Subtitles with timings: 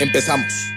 [0.00, 0.72] Empezamos.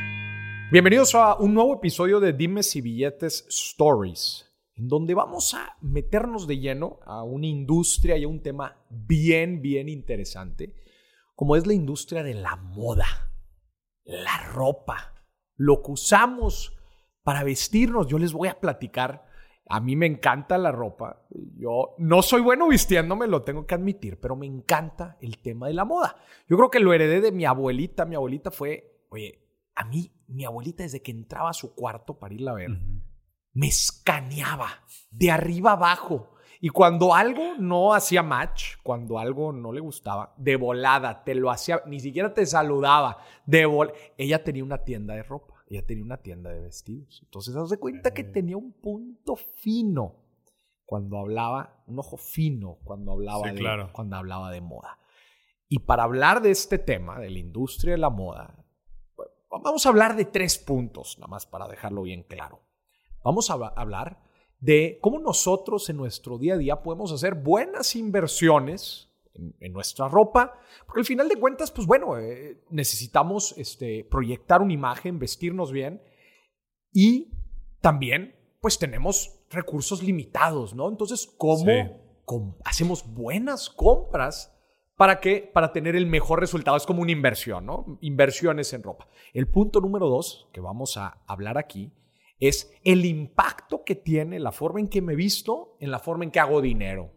[0.72, 6.46] Bienvenidos a un nuevo episodio de Dimes y Billetes Stories, en donde vamos a meternos
[6.46, 10.76] de lleno a una industria y a un tema bien, bien interesante,
[11.34, 13.32] como es la industria de la moda,
[14.05, 15.16] la ropa,
[15.55, 16.77] lo que usamos
[17.24, 18.05] para vestirnos.
[18.05, 19.26] Yo les voy a platicar.
[19.68, 21.26] A mí me encanta la ropa.
[21.58, 25.74] Yo no soy bueno vistiéndome, lo tengo que admitir, pero me encanta el tema de
[25.74, 26.18] la moda.
[26.48, 28.05] Yo creo que lo heredé de mi abuelita.
[28.05, 32.34] Mi abuelita fue Oye, a mí, mi abuelita, desde que entraba a su cuarto para
[32.34, 32.72] irla a ver,
[33.54, 34.70] me escaneaba
[35.12, 36.32] de arriba abajo.
[36.60, 41.52] Y cuando algo no hacía match, cuando algo no le gustaba, de volada, te lo
[41.52, 43.20] hacía, ni siquiera te saludaba.
[43.46, 47.21] De vol ella tenía una tienda de ropa, ella tenía una tienda de vestidos.
[47.24, 50.16] Entonces, se cuenta que tenía un punto fino
[50.86, 54.98] cuando hablaba, un ojo fino cuando hablaba, de, cuando hablaba de moda.
[55.68, 58.66] Y para hablar de este tema, de la industria de la moda,
[59.49, 62.62] Vamos a hablar de tres puntos, nada más para dejarlo bien claro.
[63.23, 64.22] Vamos a hablar
[64.59, 70.59] de cómo nosotros en nuestro día a día podemos hacer buenas inversiones en, nuestra ropa,
[70.85, 76.01] porque al final de cuentas, pues bueno, eh, necesitamos este, proyectar una imagen, vestirnos bien
[76.91, 77.31] y
[77.81, 80.90] también pues tenemos recursos limitados, ¿no?
[80.90, 81.66] Entonces, ¿cómo
[82.66, 84.56] hacemos buenas compras
[84.97, 85.50] ¿Para qué?
[85.53, 86.75] Para tener el mejor resultado.
[86.75, 88.00] Es como una inversión, ¿no?
[88.01, 89.07] Inversiones en ropa.
[89.31, 91.91] El punto número dos que vamos a hablar aquí
[92.40, 96.31] es el impacto que tiene la forma en que me visto en la forma en
[96.31, 97.12] que hago dinero,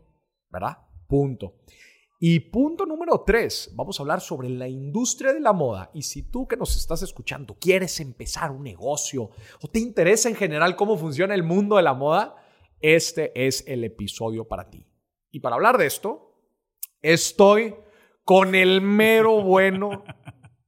[0.51, 0.77] ¿verdad?
[1.09, 1.55] Punto.
[2.19, 5.91] Y punto número tres, vamos a hablar sobre la industria de la moda.
[5.95, 9.31] Y si tú que nos estás escuchando quieres empezar un negocio
[9.63, 12.37] o te interesa en general cómo funciona el mundo de la moda,
[12.83, 14.87] este es el episodio para ti.
[15.31, 16.30] Y para hablar de esto,
[17.03, 17.77] Estoy
[18.25, 20.05] con el mero bueno,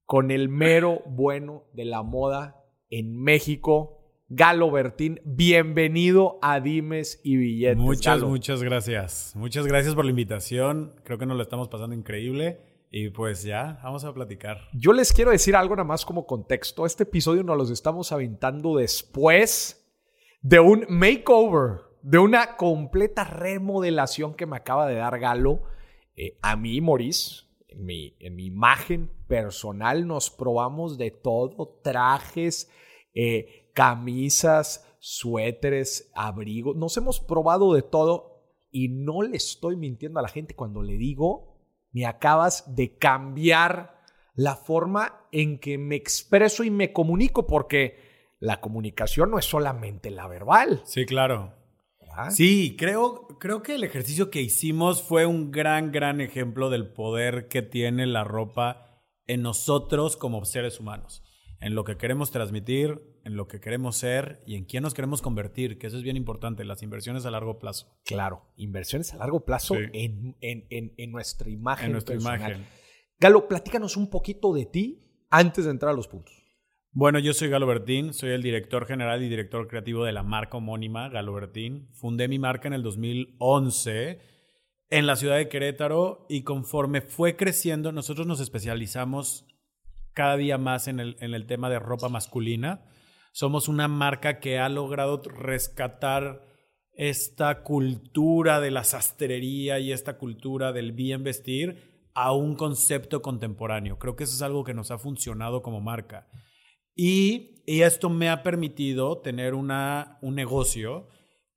[0.06, 3.98] con el mero bueno de la moda en México.
[4.30, 7.76] Galo Bertín, bienvenido a Dimes y Billetes.
[7.76, 9.32] Muchas, muchas gracias.
[9.36, 10.94] Muchas gracias por la invitación.
[11.04, 12.60] Creo que nos lo estamos pasando increíble.
[12.90, 14.70] Y pues ya, vamos a platicar.
[14.72, 16.86] Yo les quiero decir algo nada más como contexto.
[16.86, 19.86] Este episodio nos lo estamos aventando después
[20.40, 25.70] de un makeover, de una completa remodelación que me acaba de dar Galo
[26.16, 32.70] eh, a mí, Maurice, en mi, en mi, imagen personal, nos probamos de todo, trajes,
[33.14, 40.22] eh, camisas, suéteres, abrigos, nos hemos probado de todo y no le estoy mintiendo a
[40.22, 41.56] la gente cuando le digo,
[41.92, 44.00] me acabas de cambiar
[44.34, 47.98] la forma en que me expreso y me comunico, porque
[48.40, 50.82] la comunicación no es solamente la verbal.
[50.84, 51.52] Sí, claro.
[52.30, 57.48] Sí, creo, creo que el ejercicio que hicimos fue un gran, gran ejemplo del poder
[57.48, 61.22] que tiene la ropa en nosotros como seres humanos,
[61.60, 65.22] en lo que queremos transmitir, en lo que queremos ser y en quién nos queremos
[65.22, 67.86] convertir, que eso es bien importante, las inversiones a largo plazo.
[68.04, 71.86] Claro, inversiones a largo plazo en, en, nuestra imagen.
[71.86, 72.66] En nuestra imagen.
[73.18, 76.41] Galo, platícanos un poquito de ti antes de entrar a los puntos.
[76.94, 80.58] Bueno, yo soy Galo Bertín, soy el director general y director creativo de la marca
[80.58, 81.88] homónima Galo Bertín.
[81.94, 84.20] Fundé mi marca en el 2011
[84.90, 89.46] en la ciudad de Querétaro y conforme fue creciendo, nosotros nos especializamos
[90.12, 92.84] cada día más en el, en el tema de ropa masculina.
[93.32, 96.42] Somos una marca que ha logrado rescatar
[96.92, 103.98] esta cultura de la sastrería y esta cultura del bien vestir a un concepto contemporáneo.
[103.98, 106.28] Creo que eso es algo que nos ha funcionado como marca.
[106.94, 111.06] Y, esto me ha permitido tener una, un negocio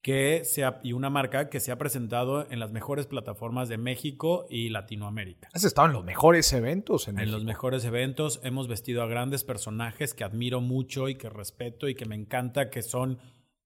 [0.04, 4.46] que sea, y una marca que se ha presentado en las mejores plataformas de México
[4.52, 5.50] y Latinoamérica.
[5.52, 8.40] Has estado en los mejores eventos en, en los mejores eventos.
[8.44, 12.70] Hemos vestido a grandes personajes que admiro mucho y que respeto y que me encanta,
[12.70, 13.18] que son,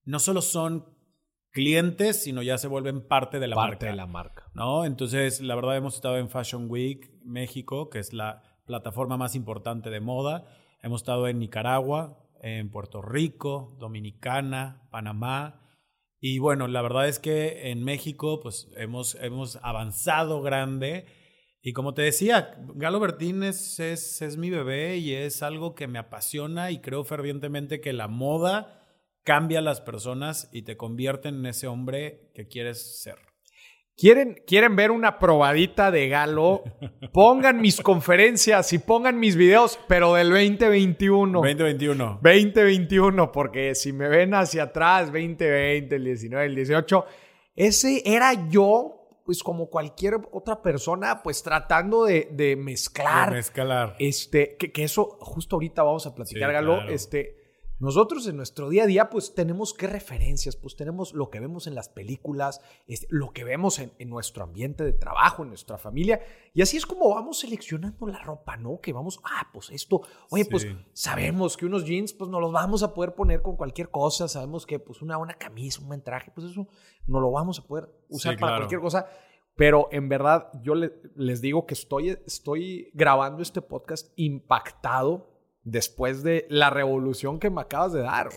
[0.06, 0.86] no solo son
[1.52, 3.72] clientes, sino ya se vuelven parte de la marca.
[3.72, 4.50] Parte de la marca.
[4.54, 4.86] ¿no?
[4.86, 9.90] Entonces, la verdad, hemos estado en Fashion Week México, que es la plataforma más importante
[9.90, 10.46] de moda
[10.82, 15.62] Hemos estado en Nicaragua, en Puerto Rico, Dominicana, Panamá.
[16.20, 21.06] Y bueno, la verdad es que en México pues hemos, hemos avanzado grande
[21.62, 25.88] Y como te decía, Galo Bertín es, es, es, mi bebé y es algo que
[25.88, 28.86] me apasiona y creo fervientemente que la moda
[29.24, 33.29] cambia a las personas y te convierte en ese hombre que quieres ser.
[34.00, 36.64] ¿Quieren, ¿Quieren ver una probadita de Galo?
[37.12, 41.40] Pongan mis conferencias y pongan mis videos, pero del 2021.
[41.40, 42.20] 2021.
[42.24, 47.06] 2021, porque si me ven hacia atrás, 2020, el 19, el 18,
[47.58, 53.30] ese era yo pues como cualquier otra persona, pues tratando de, de mezclar.
[53.30, 53.96] De mezclar.
[54.00, 56.90] Este, que, que, eso justo ahorita vamos a platicar, Galo.
[56.90, 57.39] Este,
[57.80, 61.66] nosotros en nuestro día a día, pues tenemos qué referencias, pues tenemos lo que vemos
[61.66, 65.78] en las películas, este, lo que vemos en, en, nuestro ambiente de trabajo, en nuestra
[65.78, 66.22] familia.
[66.54, 68.82] Y así es como vamos seleccionando la ropa, ¿no?
[68.82, 70.50] Que vamos, ah, pues esto, oye, sí.
[70.50, 74.28] pues sabemos que unos jeans, pues no los vamos a poder poner con cualquier cosa,
[74.28, 76.68] sabemos que pues una buena camisa, un buen traje, pues eso
[77.08, 78.62] no lo vamos a poder usar Sí, para claro.
[78.62, 79.08] cualquier cosa.
[79.56, 85.28] Pero en verdad, yo le- les digo que estoy, estoy grabando este podcast impactado
[85.64, 88.30] después de la revolución que me acabas de dar.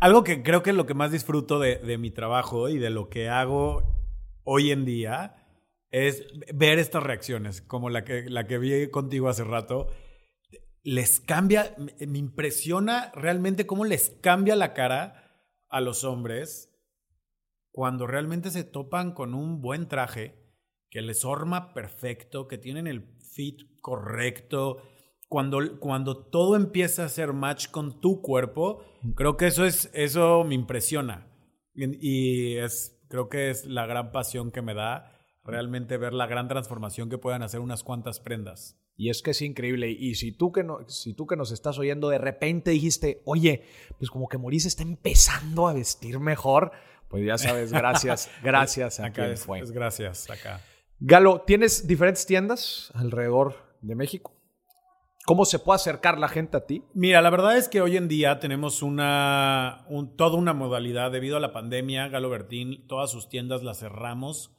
[0.00, 3.08] Algo que creo que lo que más disfruto de, de mi trabajo y de lo
[3.08, 3.94] que hago
[4.44, 5.44] hoy en día
[5.90, 9.86] es ver estas reacciones, como la que, la que vi contigo hace rato.
[10.82, 15.24] Les cambia, me impresiona realmente cómo les cambia la cara
[15.68, 16.70] a los hombres
[17.70, 20.44] cuando realmente se topan con un buen traje
[20.90, 24.82] que les forma perfecto, que tienen el fit correcto,
[25.34, 28.84] cuando, cuando todo empieza a hacer match con tu cuerpo,
[29.16, 31.26] creo que eso es eso me impresiona.
[31.74, 36.28] Y, y es creo que es la gran pasión que me da realmente ver la
[36.28, 38.78] gran transformación que puedan hacer unas cuantas prendas.
[38.96, 39.90] Y es que es increíble.
[39.90, 43.64] Y si tú, que no, si tú que nos estás oyendo de repente dijiste, oye,
[43.98, 46.70] pues como que Maurice está empezando a vestir mejor,
[47.08, 49.58] pues ya sabes, gracias, gracias a acá quien es, fue.
[49.58, 50.60] es gracias acá.
[51.00, 54.33] Galo, ¿tienes diferentes tiendas alrededor de México?
[55.26, 56.82] ¿Cómo se puede acercar la gente a ti?
[56.92, 61.38] Mira, la verdad es que hoy en día tenemos una, un- toda una modalidad debido
[61.38, 62.08] a la pandemia.
[62.08, 64.50] Galo Bertín, todas sus tiendas las cerramos.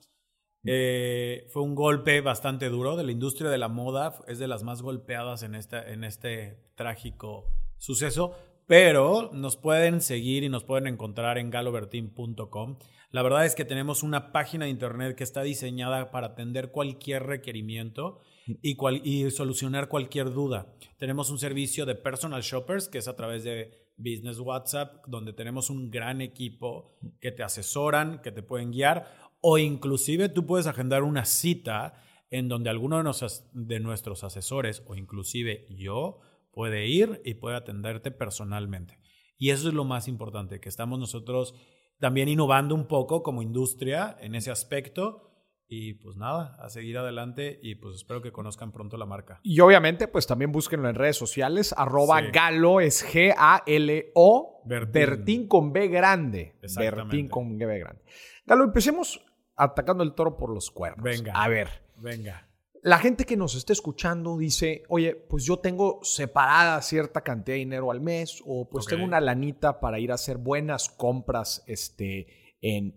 [0.63, 4.15] Eh, fue un golpe bastante duro de la industria de la moda.
[4.27, 7.45] Es de las más golpeadas en, esta, en este trágico
[7.77, 8.33] suceso.
[8.65, 12.79] Pero nos pueden seguir y nos pueden encontrar en galobertin.com.
[13.11, 17.21] La verdad es que tenemos una página de internet que está diseñada para atender cualquier
[17.23, 18.19] requerimiento
[18.61, 20.73] y, solucionar cualquier duda.
[20.97, 25.69] Tenemos un servicio de personal shoppers que es a través de Business WhatsApp, donde tenemos
[25.69, 29.07] un gran equipo que te asesoran, que te pueden guiar,
[29.41, 34.95] o inclusive tú puedes agendar una cita en donde alguno de, de nuestros asesores, o
[34.95, 36.19] inclusive yo,
[36.51, 38.99] puede ir y puede atenderte personalmente.
[39.37, 41.53] Y eso es lo más importante, que estamos nosotros
[41.99, 45.34] también innovando un poco como industria en ese aspecto.
[45.67, 49.39] Y pues nada, a seguir adelante y pues espero que conozcan pronto la marca.
[49.41, 51.73] Y obviamente, pues también búsquenlo en redes sociales.
[51.75, 52.27] Arroba Sí.
[52.31, 54.61] Galo es G-A-L-O.
[54.65, 54.91] Bertín.
[54.91, 56.55] Bertín con B grande.
[56.77, 58.01] Bertín con B grande.
[58.45, 59.25] Galo, empecemos
[59.55, 61.03] atacando el toro por los cuernos.
[61.03, 61.33] Venga.
[61.33, 61.69] A ver.
[61.97, 62.47] Venga.
[62.83, 67.59] La gente que nos está escuchando dice, oye, pues yo tengo separada cierta cantidad de
[67.59, 72.27] dinero al mes o pues tengo una lanita para ir a hacer buenas compras este,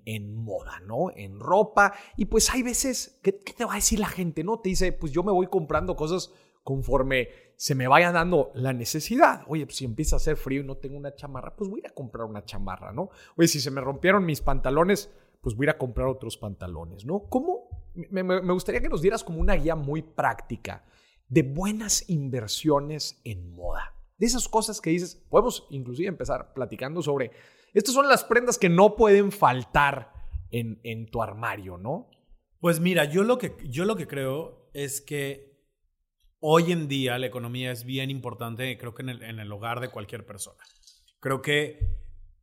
[0.04, 1.10] en, moda, ¿no?
[1.14, 1.92] En ropa.
[2.16, 4.60] Y pues hay veces, ¿qué, te va a decir la gente, no?
[4.60, 6.32] Te dice, pues yo me voy comprando cosas
[6.64, 9.42] conforme se me vaya dando la necesidad.
[9.46, 11.84] Oye, pues si empieza a hacer frío y no tengo una chamarra, pues voy a
[11.84, 13.10] ir a comprar una chamarra, ¿no?
[13.36, 15.10] Oye, si se me rompieron mis pantalones,
[15.42, 17.24] pues voy a ir a comprar otros pantalones, ¿no?
[17.28, 17.68] ¿Cómo?
[18.10, 20.84] Me- me gustaría que nos dieras como una guía muy práctica
[21.28, 23.94] de buenas inversiones en moda.
[24.16, 27.30] De esas cosas que dices, podemos inclusive empezar platicando sobre,
[27.78, 30.12] estas son las prendas que no pueden faltar
[30.50, 32.10] en, en tu armario, ¿no?
[32.60, 35.48] Pues mira, yo lo que, yo lo que creo es que
[36.40, 39.80] hoy en día la economía es bien importante, creo que en el, en el hogar
[39.80, 40.62] de cualquier persona.
[41.20, 41.96] Creo que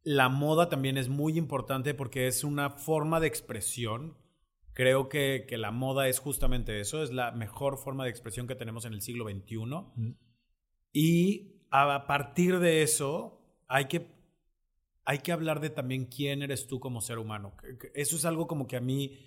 [0.04, 4.18] la moda también es muy importante porque es una forma de expresión.
[4.74, 8.56] Creo que, que la moda es justamente eso, es la mejor forma de expresión que
[8.56, 10.15] tenemos en el siglo XXI.
[10.94, 14.14] Y a partir de eso hay que,
[15.06, 17.56] hay que hablar de también quién eres tú como ser humano.
[17.94, 19.20] Eso es algo como que a mí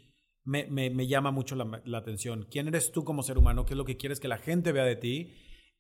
[0.45, 2.47] me llama mucho la, la atención.
[2.51, 3.65] ¿Quién eres tú como ser humano?
[3.65, 5.35] ¿Qué es lo que quieres que la gente vea de ti?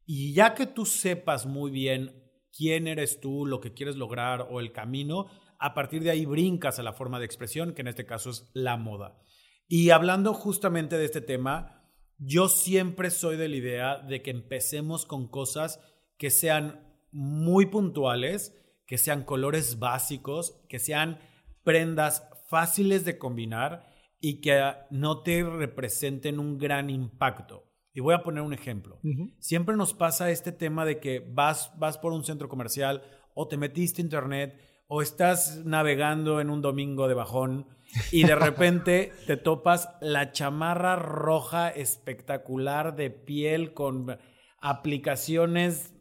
[0.06, 2.22] Y ya que tú sepas muy bien
[2.56, 5.26] quién eres tú, lo que quieres lograr o el camino,
[5.58, 8.50] a partir de ahí brincas a la forma de expresión, que en este caso es
[8.54, 9.20] la moda.
[9.66, 15.04] Y hablando justamente de este tema, yo siempre soy de la idea de que empecemos
[15.04, 15.80] con cosas
[16.16, 18.54] que sean muy puntuales,
[18.88, 21.20] que sean colores básicos, que sean
[21.62, 23.86] prendas fáciles de combinar
[24.18, 27.70] y que no te representen un gran impacto.
[27.92, 28.98] Y voy a poner un ejemplo.
[29.38, 33.02] Siempre nos pasa este tema de que vas, vas por un centro comercial
[33.34, 37.66] o te metiste a internet o estás navegando en un domingo de bajón
[38.10, 44.16] y de repente te topas la chamarra roja espectacular de piel con
[44.60, 45.92] aplicaciones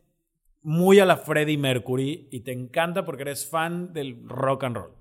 [0.68, 4.92] muy a la Freddie Mercury y te encanta porque eres fan del rock and roll.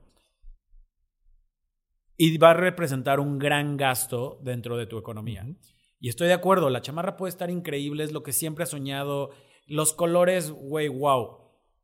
[2.17, 5.45] Y va a representar un gran gasto dentro de tu economía.
[5.99, 9.31] Y estoy de acuerdo, la chamarra puede estar increíble, es lo que siempre he soñado.
[9.67, 11.39] Los colores, güey, wow.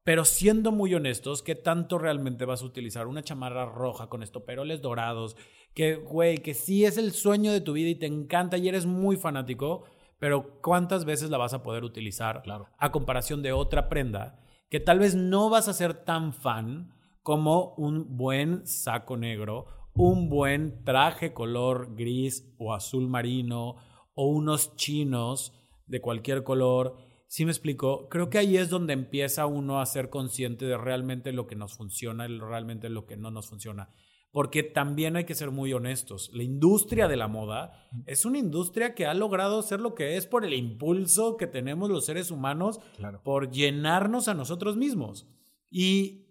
[0.04, 4.80] Pero siendo muy honestos, ¿qué tanto realmente vas a utilizar una chamarra roja con estoperoles
[4.80, 5.36] dorados?
[5.74, 8.86] Que, güey, que sí es el sueño de tu vida y te encanta y eres
[8.86, 9.86] muy fanático,
[10.22, 12.68] pero ¿cuántas veces la vas a poder utilizar claro.
[12.78, 14.38] a comparación de otra prenda
[14.70, 20.28] que tal vez no vas a ser tan fan como un buen saco negro, un
[20.28, 23.78] buen traje color gris o azul marino
[24.14, 25.54] o unos chinos
[25.86, 26.98] de cualquier color?
[27.26, 28.08] ¿Sí me explico?
[28.08, 31.74] Creo que ahí es donde empieza uno a ser consciente de realmente lo que nos
[31.74, 33.88] funciona y realmente lo que no nos funciona.
[34.32, 36.30] Porque también hay que ser muy honestos.
[36.32, 40.26] La industria de la moda es una industria que ha logrado ser lo que es
[40.26, 42.80] por el impulso que tenemos los seres humanos
[43.24, 45.28] por llenarnos a nosotros mismos.
[45.70, 46.26] Y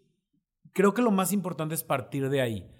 [0.74, 2.72] creo que lo más importante es partir de ahí.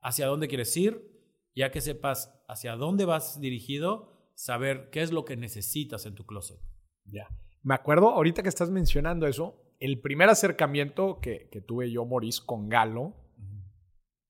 [0.00, 1.08] Hacia dónde quieres ir,
[1.54, 6.24] ya que sepas hacia dónde vas dirigido, saber qué es lo que necesitas en tu
[6.24, 6.60] closet.
[7.04, 7.26] Ya.
[7.62, 12.68] Me acuerdo, ahorita que estás mencionando eso, el primer acercamiento que, tuve yo, Maurice, con
[12.68, 13.14] Galo,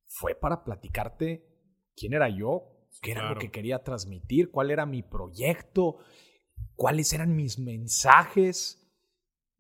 [0.09, 1.47] fue para platicarte
[1.97, 5.99] quién era yo, qué era lo que quería transmitir, cuál era mi proyecto,
[6.75, 8.85] cuáles eran mis mensajes.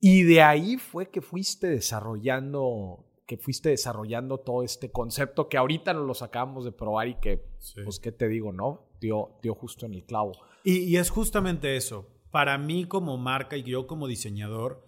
[0.00, 5.92] Y de ahí fue que fuiste desarrollando que fuiste desarrollando todo este concepto que ahorita
[5.92, 7.44] nos lo acabamos de probar y que,
[7.84, 8.88] pues, ¿qué te digo, no?
[9.02, 10.32] Dio, dio justo en el clavo.
[10.64, 14.86] y es justamente eso para mí como marca y yo como diseñador,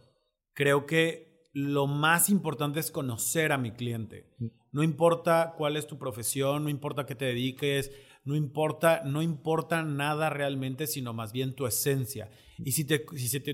[0.52, 4.26] creo que lo más importante es conocer a mi cliente.
[4.38, 4.46] Mm.
[4.72, 7.90] No importa cuál es tu profesión, no importa qué te dediques,
[8.24, 12.30] no importa, no importa nada realmente, sino más bien tu esencia.
[12.58, 13.04] Y si te,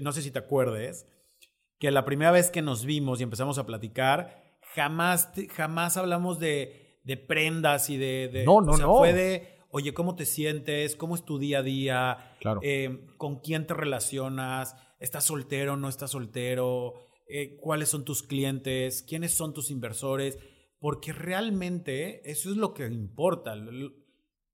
[0.01, 1.07] no sé si te acuerdes,
[1.79, 7.01] que la primera vez que nos vimos y empezamos a platicar, jamás, jamás hablamos de,
[7.05, 8.43] de prendas y de...
[8.45, 8.97] no, no, no.
[8.99, 10.97] Fue de oye, ¿cómo te sientes?
[10.97, 12.37] ¿Cómo es tu día a día?
[12.41, 12.61] Claro.
[12.63, 14.75] Eh, ¿Con quién te relacionas?
[14.99, 15.77] ¿Estás soltero?
[15.77, 16.95] ¿No estás soltero?
[17.29, 19.03] Eh, ¿Cuáles son tus clientes?
[19.03, 20.39] ¿Quiénes son tus inversores?
[20.79, 23.55] Porque realmente eso es lo que importa.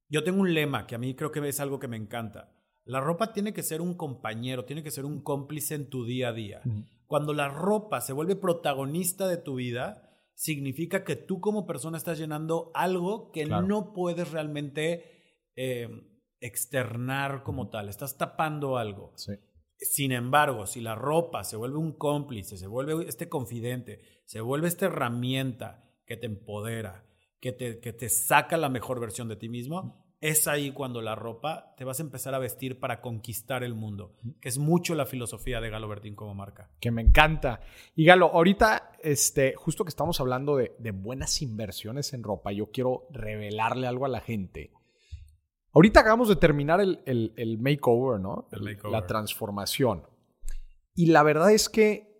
[0.08, 2.54] Yo tengo un lema que a mí creo que es algo que me encanta.
[2.84, 6.28] La ropa tiene que ser un compañero, tiene que ser un cómplice en tu día
[6.28, 6.62] a día.
[7.06, 12.18] Cuando la ropa se vuelve protagonista de tu vida, significa que tú como persona estás
[12.18, 15.88] llenando algo que no puedes realmente eh,
[16.40, 19.12] externar como tal, estás tapando algo.
[19.82, 24.68] Sin embargo, si la ropa se vuelve un cómplice, se vuelve este confidente, se vuelve
[24.68, 27.04] esta herramienta que te empodera,
[27.40, 31.16] que te, que te saca la mejor versión de ti mismo, es ahí cuando la
[31.16, 35.04] ropa te vas a empezar a vestir para conquistar el mundo, que es mucho la
[35.04, 36.70] filosofía de Galo Bertín como marca.
[36.78, 37.60] Que me encanta.
[37.96, 43.08] Y Galo, ahorita, este, justo que estamos hablando de, buenas inversiones en ropa, yo quiero
[43.10, 44.70] revelarle algo a la gente.
[45.74, 48.48] Ahorita acabamos de terminar el, makeover, ¿no?
[48.90, 50.06] La transformación.
[50.94, 52.12] Y la verdad es que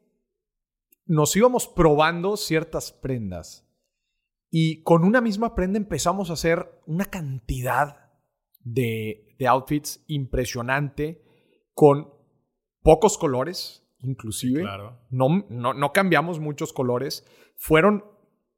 [1.05, 3.69] nos íbamos probando ciertas prendas
[4.51, 8.13] y con una misma prenda empezamos a hacer una cantidad
[8.61, 11.25] de, outfits impresionante
[11.75, 12.09] con
[12.83, 14.61] pocos colores, inclusive.
[14.61, 15.01] Claro.
[15.11, 17.27] No, no, no cambiamos muchos colores.
[17.57, 18.05] Fueron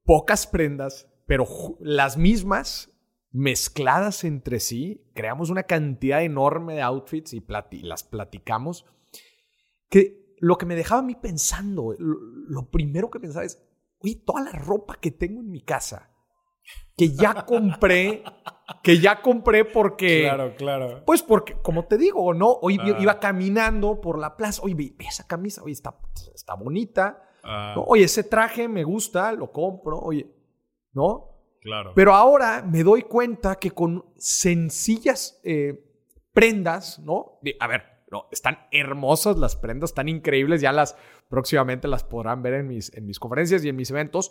[0.05, 1.47] pocas prendas, pero
[1.81, 2.94] las mismas
[3.35, 5.11] mezcladas entre sí.
[5.13, 7.45] Creamos una cantidad enorme de outfits y,
[7.83, 8.87] las platicamos.
[9.91, 13.61] Que lo que me dejaba a mí pensando, lo primero que pensaba es,
[13.99, 16.11] oye, toda la ropa que tengo en mi casa,
[16.97, 18.23] que ya compré,
[18.83, 20.23] que ya compré porque...
[20.23, 21.03] Claro, claro.
[21.05, 22.53] Pues porque, como te digo, ¿no?
[22.63, 22.97] Hoy ah.
[23.01, 25.99] iba caminando por la plaza, oye, ve, esa camisa, oye, está,
[26.33, 27.21] está bonita.
[27.43, 27.75] Ah.
[27.89, 30.31] Oye, ese traje me gusta, lo compro, oye,
[30.93, 31.34] ¿no?
[31.65, 31.93] Claro.
[31.97, 35.83] Pero ahora me doy cuenta que con sencillas eh,
[36.33, 37.41] prendas, ¿no?
[37.59, 40.95] a ver, no, están hermosas las prendas, están increíbles, ya las
[41.29, 44.31] próximamente las podrán ver en mis, en mis conferencias y en mis eventos,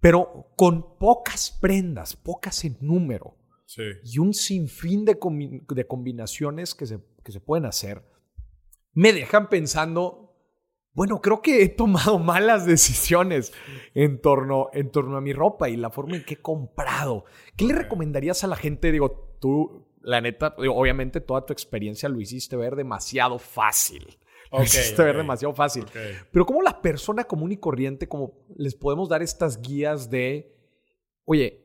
[0.00, 3.36] pero con pocas prendas, pocas en número
[4.02, 5.18] y un sinfín de,
[5.68, 8.02] de combinaciones que se, que se pueden hacer,
[8.94, 10.25] me dejan pensando,
[10.96, 13.52] bueno, creo que he tomado malas decisiones
[13.94, 17.26] en torno, en torno a mi ropa y la forma en que he comprado.
[17.54, 18.90] ¿Qué le recomendarías a la gente?
[18.90, 24.18] Digo, tú, la neta, obviamente toda tu experiencia lo hiciste ver demasiado fácil.
[24.50, 25.84] Lo hiciste ver demasiado fácil.
[26.32, 30.56] Pero ¿cómo la persona común y corriente, como les podemos dar estas guías de,
[31.26, 31.62] oye,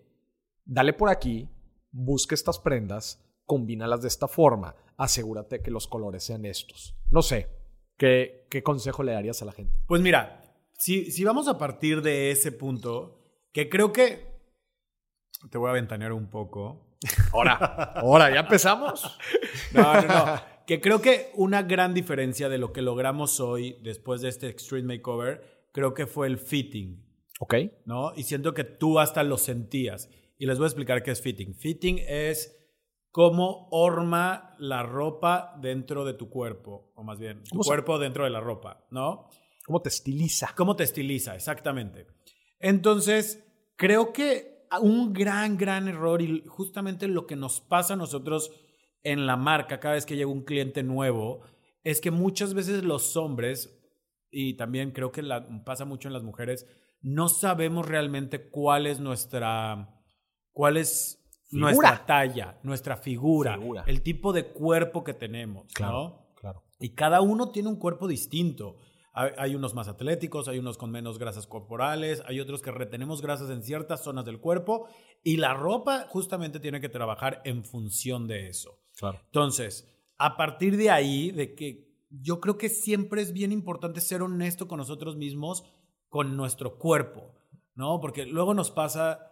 [0.66, 1.50] dale por aquí,
[1.90, 6.98] busca estas prendas, combínalas de esta forma, asegúrate que los colores sean estos.
[7.10, 7.61] No sé,
[8.02, 9.78] ¿Qué, consejo le darías a la gente?
[9.86, 10.42] Pues mira,
[10.72, 14.26] si, si vamos a partir de ese punto, que creo que
[15.52, 16.98] te voy a ventanear un poco.
[17.34, 17.56] Ahora,
[17.96, 19.18] ahora, ¿ya empezamos?
[19.74, 20.42] No, no, no.
[20.68, 24.98] Que creo que una gran diferencia de lo que logramos hoy, después de este Extreme
[24.98, 27.04] Makeover, creo que fue el fitting.
[27.40, 27.56] Ok.
[27.86, 28.14] ¿No?
[28.16, 30.10] Y siento que tú hasta lo sentías.
[30.38, 31.56] Y les voy a explicar qué es fitting.
[31.56, 32.61] Fitting es
[33.12, 38.30] cómo orma la ropa dentro de tu cuerpo, o más bien, tu cuerpo dentro de
[38.30, 39.28] la ropa, ¿no?
[39.66, 40.54] ¿Cómo te estiliza?
[40.56, 41.36] ¿Cómo te estiliza?
[41.36, 42.08] Exactamente.
[42.60, 48.52] Entonces, creo que un gran, gran error y justamente lo que nos pasa a nosotros
[49.04, 51.42] en la marca cada vez que llega un cliente nuevo
[51.84, 53.78] es que muchas veces los hombres,
[54.30, 55.24] y también creo que
[55.66, 56.68] pasa mucho en las mujeres,
[57.02, 60.00] no sabemos realmente cuál es nuestra,
[60.54, 61.21] cuál es
[61.52, 66.64] nuestra talla, nuestra figura, el tipo de cuerpo que tenemos, claro, Claro.
[66.80, 68.78] Y cada uno tiene un cuerpo distinto.
[69.14, 73.50] Hay, unos más atléticos, hay unos con menos grasas corporales, hay otros que retenemos grasas
[73.50, 74.88] en ciertas zonas del cuerpo
[75.22, 78.80] y la ropa justamente tiene que trabajar en función de eso.
[78.96, 79.20] Claro.
[79.26, 84.22] Entonces, a partir de ahí, de que yo creo que siempre es bien importante ser
[84.22, 85.66] honesto con nosotros mismos,
[86.08, 87.36] con nuestro cuerpo,
[87.76, 88.00] ¿no?
[88.00, 89.31] Porque luego nos pasa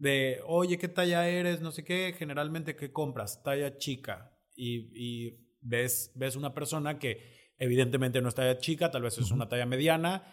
[0.00, 1.60] de, oye, ¿qué talla eres?
[1.60, 3.42] No sé qué, generalmente, ¿qué compras?
[3.42, 4.34] Talla chica.
[4.56, 9.48] Y, ves, ves una persona que evidentemente no es talla chica, tal vez es una
[9.48, 10.24] talla mediana,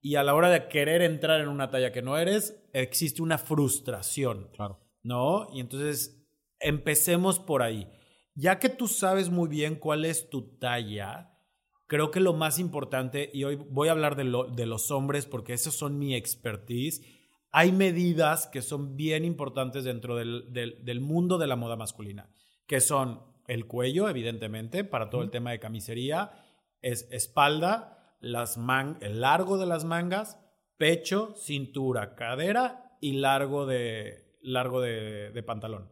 [0.00, 3.38] y a la hora de querer entrar en una talla que no eres, existe una
[3.38, 4.48] frustración.
[4.54, 4.78] Claro.
[5.02, 5.48] ¿No?
[5.52, 6.24] Y entonces,
[6.60, 7.90] empecemos por ahí.
[8.34, 11.32] Ya que tú sabes muy bien cuál es tu talla,
[11.88, 15.52] creo que lo más importante, y hoy voy a hablar de, de los hombres porque
[15.52, 17.02] esos son mi expertise,
[17.52, 22.28] hay medidas que son bien importantes dentro del, mundo de la moda masculina,
[22.66, 26.32] que son el cuello, evidentemente, para todo el tema de camisería,
[26.82, 28.58] es espalda, las
[29.00, 30.38] el largo de las mangas,
[30.76, 35.90] pecho, cintura, cadera y largo de, largo de, pantalón.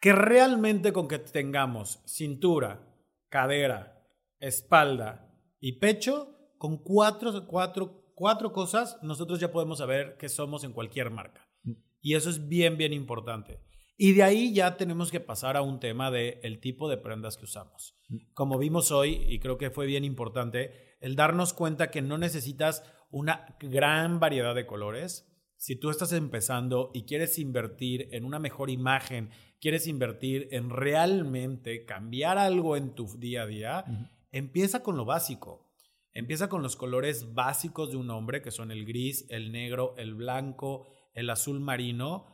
[0.00, 2.80] Que realmente con que tengamos cintura,
[3.28, 4.04] cadera,
[4.40, 10.72] espalda y pecho, con cuatro, cuatro cuatro cosas, nosotros ya podemos saber que somos en
[10.72, 11.48] cualquier marca.
[11.62, 11.72] Mm.
[12.00, 13.60] Y eso es bien, bien importante.
[13.96, 17.36] Y de ahí ya tenemos que pasar a un tema de el tipo de prendas
[17.36, 17.96] que usamos.
[18.08, 18.16] Mm.
[18.34, 22.84] Como vimos hoy, y creo que fue bien importante, el darnos cuenta que no necesitas
[23.10, 25.28] una gran variedad de colores.
[25.56, 31.84] Si tú estás empezando y quieres invertir en una mejor imagen, quieres invertir en realmente
[31.84, 33.84] cambiar algo en tu día a día,
[34.32, 35.71] empieza con lo básico.
[36.14, 40.14] Empieza con los colores básicos de un hombre, que son el gris, el negro, el
[40.14, 42.26] blanco, el azul marino,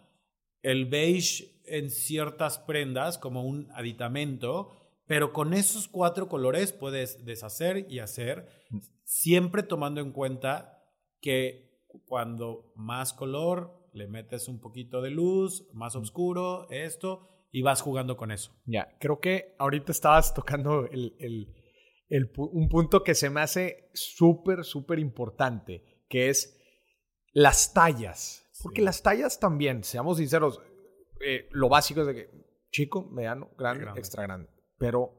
[0.63, 4.73] el beige en ciertas prendas como un aditamento,
[5.07, 8.49] pero con esos cuatro colores puedes deshacer y hacer,
[9.05, 10.83] siempre tomando en cuenta
[11.21, 17.81] que cuando más color, le metes un poquito de luz, más oscuro, esto, y vas
[17.81, 18.53] jugando con eso.
[18.67, 21.55] Ya, creo que ahorita estabas tocando el
[22.37, 26.59] un punto que se me hace súper, súper importante, que es
[27.33, 28.45] las tallas.
[28.63, 30.61] Porque las tallas también, seamos sinceros,
[31.21, 32.31] eh, lo básico es de que
[32.71, 34.49] chico, mediano, grande, grande, extra grande.
[34.79, 35.18] Pero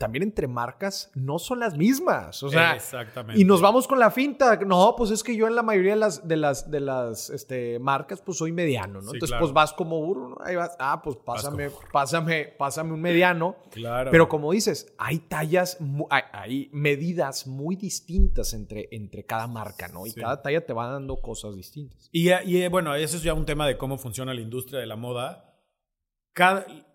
[0.00, 2.42] también entre marcas no son las mismas.
[2.42, 3.38] O sea, Exactamente.
[3.38, 4.56] y nos vamos con la finta.
[4.56, 7.78] No, pues es que yo en la mayoría de las, de las, de las este,
[7.78, 9.12] marcas, pues soy mediano, ¿no?
[9.12, 10.38] Entonces, pues vas como ¿no?
[10.42, 13.56] Ahí vas, ah, pues pásame, pásame, pásame un mediano.
[13.72, 14.10] Claro.
[14.10, 15.76] Pero como dices, hay tallas,
[16.08, 20.06] hay, medidas muy distintas entre, entre cada marca, ¿no?
[20.06, 22.08] Y cada talla te va dando cosas distintas.
[22.10, 24.96] Y, y bueno, eso es ya un tema de cómo funciona la industria de la
[24.96, 25.49] moda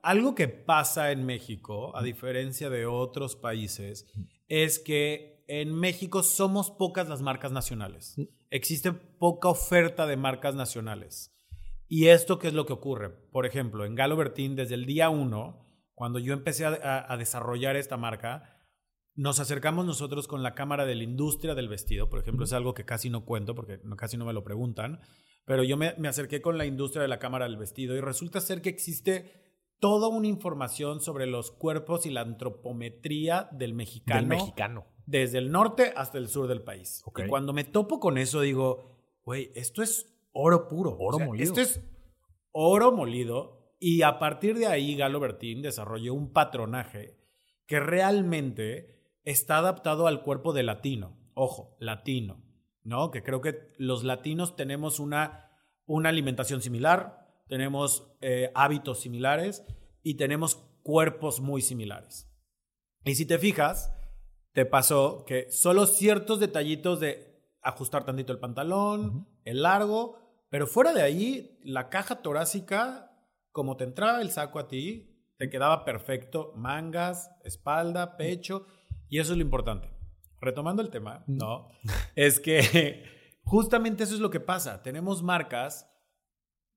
[0.01, 4.05] algo que pasa en México, a diferencia de otros países,
[4.47, 8.15] es que en México somos pocas las marcas nacionales.
[8.49, 11.31] Existe poca oferta de marcas nacionales.
[11.87, 13.09] ¿Y esto qué es lo que ocurre?
[13.09, 17.95] Por ejemplo, en Galo Bertín, desde el día uno, cuando yo empecé a, desarrollar esta
[17.95, 18.57] marca,
[19.13, 22.73] nos acercamos nosotros con la Cámara de la Industria del Vestido, por ejemplo, es algo
[22.73, 24.99] que casi no cuento porque casi no me lo preguntan,
[25.45, 28.61] pero yo me, acerqué con la industria de la cámara del vestido y resulta ser
[28.61, 29.31] que existe
[29.79, 34.19] toda una información sobre los cuerpos y la antropometría del mexicano.
[34.19, 34.85] Del mexicano.
[35.05, 37.03] Desde el norte hasta el sur del país.
[37.17, 40.97] Y cuando me topo con eso digo, güey, esto es oro puro.
[40.99, 41.43] Oro molido.
[41.43, 41.81] Esto es
[42.51, 43.75] oro molido.
[43.79, 47.19] Y a partir de ahí Galo Bertín desarrolló un patronaje
[47.67, 51.17] que realmente está adaptado al cuerpo de latino.
[51.35, 52.44] Ojo, latino.
[52.85, 53.11] ¿No?
[53.11, 55.51] Que creo que los latinos tenemos una,
[55.85, 59.65] una alimentación similar, tenemos eh, hábitos similares
[60.01, 62.31] y tenemos cuerpos muy similares.
[63.03, 63.91] Y si te fijas,
[64.53, 70.19] te pasó que solo ciertos detallitos de ajustar tantito el pantalón, el largo,
[70.49, 73.11] pero fuera de ahí, la caja torácica,
[73.51, 78.67] como te entraba el saco a ti, te quedaba perfecto, mangas, espalda, pecho,
[79.09, 79.94] y eso es lo importante.
[80.41, 81.69] Retomando el tema, ¿no?
[82.15, 83.03] es que
[83.43, 84.81] justamente eso es lo que pasa.
[84.83, 85.89] Tenemos marcas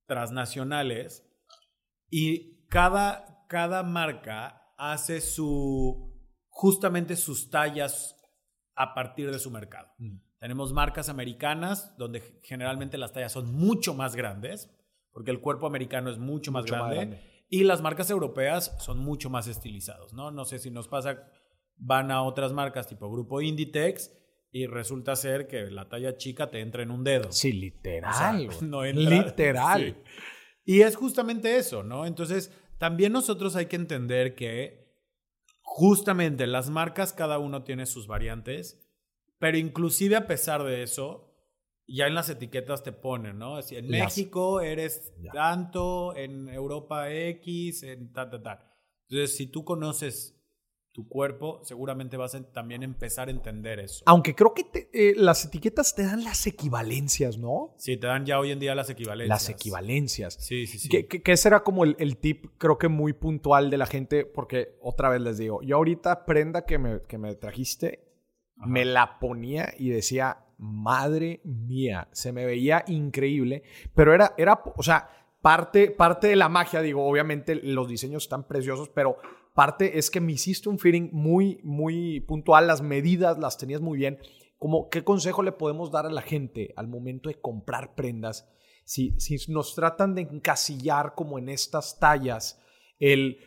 [0.06, 1.24] transnacionales
[2.10, 6.08] y cada, cada marca hace su
[6.48, 8.16] justamente sus tallas
[8.74, 9.88] a partir de su mercado.
[10.38, 14.70] Tenemos marcas americanas donde generalmente las tallas son mucho más grandes,
[15.12, 17.44] porque el cuerpo americano es mucho más, Mucho más grande, grande.
[17.48, 20.30] y las marcas europeas son mucho más estilizados, ¿no?
[20.30, 21.28] No sé si nos pasa,
[21.78, 24.12] van a otras marcas tipo Grupo Inditex
[24.50, 27.30] y resulta ser que la talla chica te entra en un dedo.
[27.32, 27.52] Sí, O
[28.12, 28.48] sea, literal.
[28.62, 29.80] no entra- literal.
[30.04, 30.12] Sí.
[30.64, 32.04] Y es justamente eso, ¿no?
[32.06, 34.86] Entonces, también nosotros hay que entender que
[35.62, 38.84] justamente las marcas, cada uno tiene sus variantes,
[39.38, 41.34] pero inclusive a pesar de eso,
[41.86, 43.56] ya en las etiquetas te ponen, ¿no?
[43.56, 45.32] Así, en Las- México eres Ya.
[45.32, 48.58] tanto, en Europa X, en tal, tal, tal.
[49.08, 50.37] Entonces, si tú conoces
[50.98, 54.02] tu cuerpo, seguramente vas a también empezar a entender eso.
[54.04, 57.72] Aunque creo que te- eh, las etiquetas te dan las equivalencias, ¿no?
[57.78, 59.28] Sí, te dan ya hoy en día las equivalencias.
[59.28, 60.34] Las equivalencias.
[60.40, 60.88] Sí, sí, sí.
[60.88, 63.86] Que, que- que ese era como el, el tip, creo que muy puntual de la
[63.86, 68.00] gente, porque otra vez les digo, yo ahorita prenda que me, que me trajiste,
[68.56, 68.66] Ajá.
[68.66, 73.62] me la ponía y decía, madre mía, se me veía increíble,
[73.94, 75.08] pero era, era o sea,
[75.40, 79.16] parte, parte de la magia, digo, obviamente los diseños están preciosos, pero
[79.58, 83.98] parte es que me hiciste un fitting muy, muy puntual, las medidas las tenías muy
[83.98, 84.20] bien.
[84.56, 88.48] Como, ¿Qué consejo le podemos dar a la gente al momento de comprar prendas?
[88.84, 92.62] Si, si nos tratan de encasillar como en estas tallas,
[93.00, 93.38] el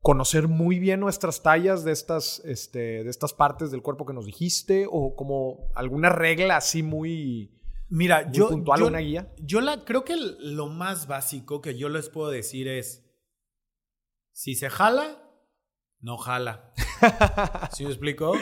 [0.00, 4.24] conocer muy bien nuestras tallas de estas, este, de estas partes del cuerpo que nos
[4.24, 9.30] dijiste, o como alguna regla así muy, Mira, muy yo, puntual, yo, una guía.
[9.42, 13.06] yo la, creo que lo más básico que yo les puedo decir es,
[14.32, 15.26] si se jala,
[16.00, 16.72] no jala.
[17.72, 18.34] ¿Sí me explico?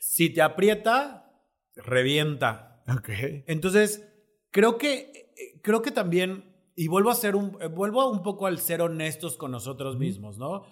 [0.00, 1.30] Si te aprieta,
[1.76, 2.82] revienta.
[2.88, 3.08] Ok.
[3.46, 4.06] Entonces,
[4.50, 8.82] creo que, creo que también, y vuelvo a ser un, vuelvo un poco al ser
[8.82, 10.64] honestos con nosotros mismos, ¿no?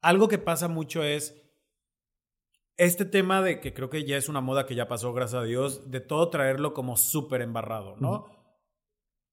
[0.00, 1.36] Algo que pasa mucho es
[2.76, 5.44] este tema de que creo que ya es una moda que ya pasó, gracias a
[5.44, 8.26] Dios, de todo traerlo como súper embarrado, ¿no?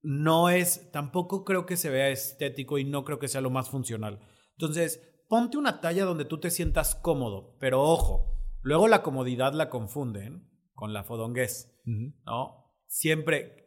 [0.01, 3.69] No es, tampoco creo que se vea estético y no creo que sea lo más
[3.69, 4.19] funcional.
[4.57, 9.69] Entonces, ponte una talla donde tú te sientas cómodo, pero ojo, luego la comodidad la
[9.69, 11.71] confunden con la fodonguez.
[11.85, 12.73] ¿no?
[12.87, 13.65] Siempre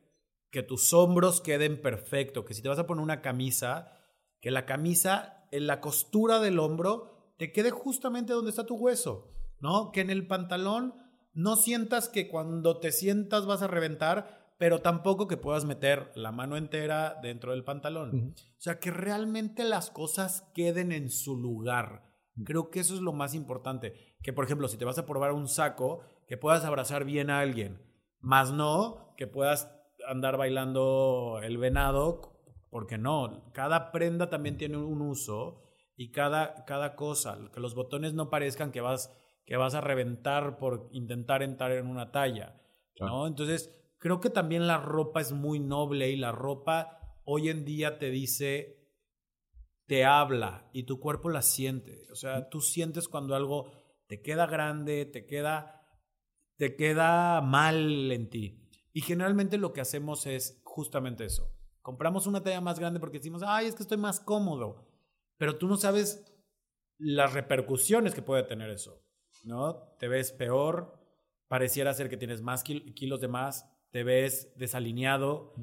[0.51, 3.93] que tus hombros queden perfecto, que si te vas a poner una camisa,
[4.41, 9.31] que la camisa en la costura del hombro te quede justamente donde está tu hueso,
[9.61, 9.93] ¿no?
[9.93, 10.95] Que en el pantalón
[11.33, 16.33] no sientas que cuando te sientas vas a reventar, pero tampoco que puedas meter la
[16.33, 18.15] mano entera dentro del pantalón.
[18.15, 18.29] Ujú.
[18.31, 22.09] O sea, que realmente las cosas queden en su lugar.
[22.45, 24.17] Creo que eso es lo más importante.
[24.23, 27.41] Que, por ejemplo, si te vas a probar un saco, que puedas abrazar bien a
[27.41, 27.81] alguien.
[28.21, 29.73] Más no que puedas
[30.07, 32.39] andar bailando el venado,
[32.71, 33.51] porque no.
[33.53, 35.63] Cada prenda también tiene un uso
[35.97, 37.39] y cada, cada cosa.
[37.53, 39.13] Que los botones no parezcan que vas,
[39.45, 42.61] que vas a reventar por intentar entrar en una talla.
[43.01, 43.27] ¿no?
[43.27, 47.99] Entonces, creo que también la ropa es muy noble y la ropa hoy en día
[47.99, 48.89] te dice,
[49.87, 52.07] te habla y tu cuerpo la siente.
[52.11, 53.71] O sea, tú sientes cuando algo
[54.07, 55.87] te queda grande, te queda,
[56.57, 58.69] te queda mal en ti.
[58.93, 61.55] Y generalmente lo que hacemos es justamente eso.
[61.83, 64.89] Compramos una talla más grande porque decimos, ay, es que estoy más cómodo.
[65.37, 66.35] Pero tú no sabes
[66.99, 69.05] las repercusiones que puede tener eso.
[69.45, 69.95] ¿No?
[69.99, 70.99] Te ves peor,
[71.47, 75.55] pareciera ser que tienes más kil- kilos de más, te ves desalineado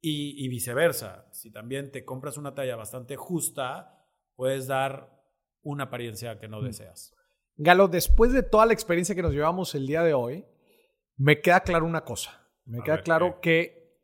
[0.00, 1.26] y, y viceversa.
[1.32, 5.22] Si también te compras una talla bastante justa, puedes dar
[5.62, 6.64] una apariencia que no Mm.
[6.64, 7.14] deseas.
[7.56, 10.44] Galo, después de toda la experiencia que nos llevamos el día de hoy,
[11.16, 12.48] me queda claro una cosa.
[12.64, 14.00] Me A queda ver, claro que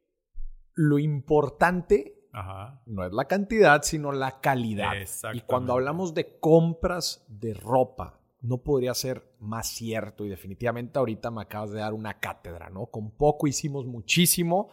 [0.74, 2.80] lo importante Ajá.
[2.86, 4.92] No es la cantidad, sino la calidad.
[5.32, 10.24] Y cuando hablamos de compras de ropa, no podría ser más cierto.
[10.24, 12.86] Y definitivamente ahorita me acabas de dar una cátedra, ¿no?
[12.86, 14.70] Con poco hicimos muchísimo.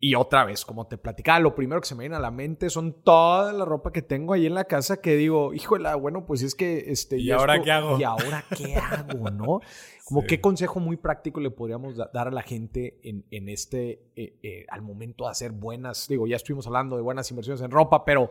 [0.00, 2.70] Y otra vez, como te platicaba, lo primero que se me viene a la mente
[2.70, 6.42] son toda la ropa que tengo ahí en la casa que digo, híjole, bueno, pues
[6.42, 7.18] es que este.
[7.18, 7.98] ¿Y ahora esto- qué hago?
[7.98, 9.60] ¿Y ahora qué hago, no?
[10.04, 10.26] Como Sí.
[10.28, 14.38] qué consejo muy práctico le podríamos da- dar a la gente en, en este, eh,
[14.44, 18.04] eh, al momento de hacer buenas, digo, ya estuvimos hablando de buenas inversiones en ropa,
[18.04, 18.30] pero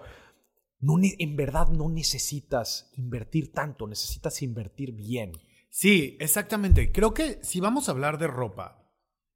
[0.80, 5.34] no, en verdad no necesitas invertir tanto, necesitas invertir bien.
[5.70, 6.92] Sí, exactamente.
[6.92, 8.92] Creo que si vamos a hablar de ropa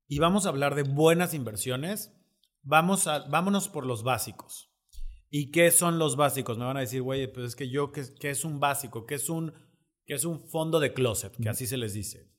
[0.08, 2.14] y vamos a hablar de buenas inversiones,
[2.62, 4.72] vamos a, vámonos por los básicos.
[5.30, 6.58] ¿Y qué son los básicos?
[6.58, 9.06] Me van a decir, güey, pues es que yo, ¿qué, qué es un básico?
[9.06, 9.54] ¿Qué es un,
[10.06, 11.36] qué es un fondo de closet?
[11.42, 12.30] Que así se les dice.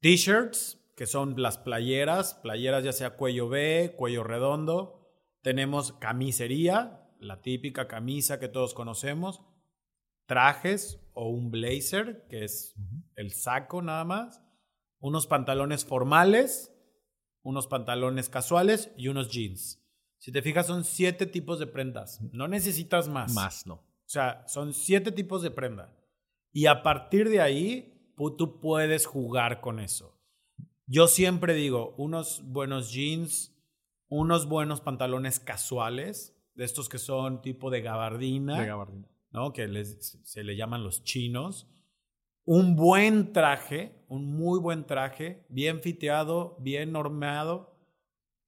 [0.00, 5.10] T-shirts, que son las playeras, playeras ya sea cuello B, cuello redondo.
[5.42, 9.42] Tenemos camisería, la típica camisa que todos conocemos.
[10.26, 12.74] Trajes o un blazer, que es
[13.14, 14.42] el saco nada más.
[14.98, 16.72] Unos pantalones formales,
[17.42, 19.82] unos pantalones casuales y unos jeans.
[20.18, 22.20] Si te fijas, son siete tipos de prendas.
[22.32, 23.32] No necesitas más.
[23.34, 23.74] Más no.
[23.74, 25.96] O sea, son siete tipos de prenda.
[26.52, 30.18] Y a partir de ahí, tú puedes jugar con eso.
[30.86, 33.52] Yo siempre digo, unos buenos jeans,
[34.08, 39.08] unos buenos pantalones casuales, de estos que son tipo de gabardina, De gabardina.
[39.30, 39.52] ¿no?
[39.52, 41.68] que les- se le llaman los chinos.
[42.44, 47.76] Un buen traje, un muy buen traje, bien fiteado, bien normado,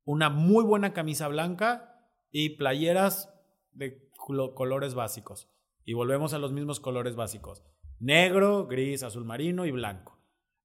[0.04, 3.34] una muy buena camisa blanca y playeras
[3.72, 5.48] de colo- colores básicos.
[5.84, 7.64] Y volvemos a los mismos colores básicos.
[7.98, 10.18] Negro, gris, azul marino y blanco.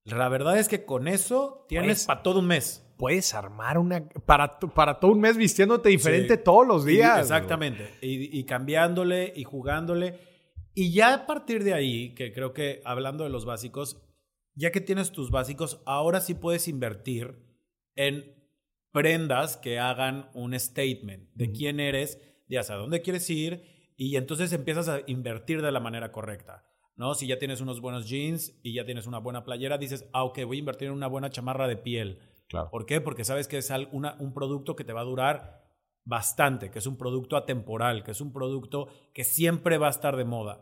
[0.06, 2.83] La verdad es que con eso tienes Pues- para todo un mes.
[2.98, 6.42] Puedes armar una para, para todo un mes vistiéndote diferente Sí.
[6.44, 7.20] todos los días.
[7.20, 7.90] exactamente.
[8.02, 10.20] Y, y cambiándole y jugándole.
[10.76, 14.02] Y ya a partir de ahí, que creo que hablando de los básicos,
[14.56, 17.36] ya que tienes tus básicos, ahora sí puedes invertir
[17.96, 18.36] en
[18.92, 23.64] prendas que hagan un statement de quién eres, de hacia dónde quieres ir,
[23.98, 26.64] y entonces empiezas a invertir de la manera correcta.
[26.96, 27.16] ¿no?
[27.16, 30.44] Si ya tienes unos buenos jeans y ya tienes una buena playera, dices, ah, ok,
[30.46, 32.20] voy a invertir en una buena chamarra de piel.
[32.50, 32.70] Claro.
[32.70, 33.02] ¿Por qué?
[33.02, 35.64] Porque sabes que es una- un producto que te va a durar
[36.06, 40.18] bastante, que es un producto atemporal, que es un producto que siempre va a estar
[40.18, 40.62] de moda.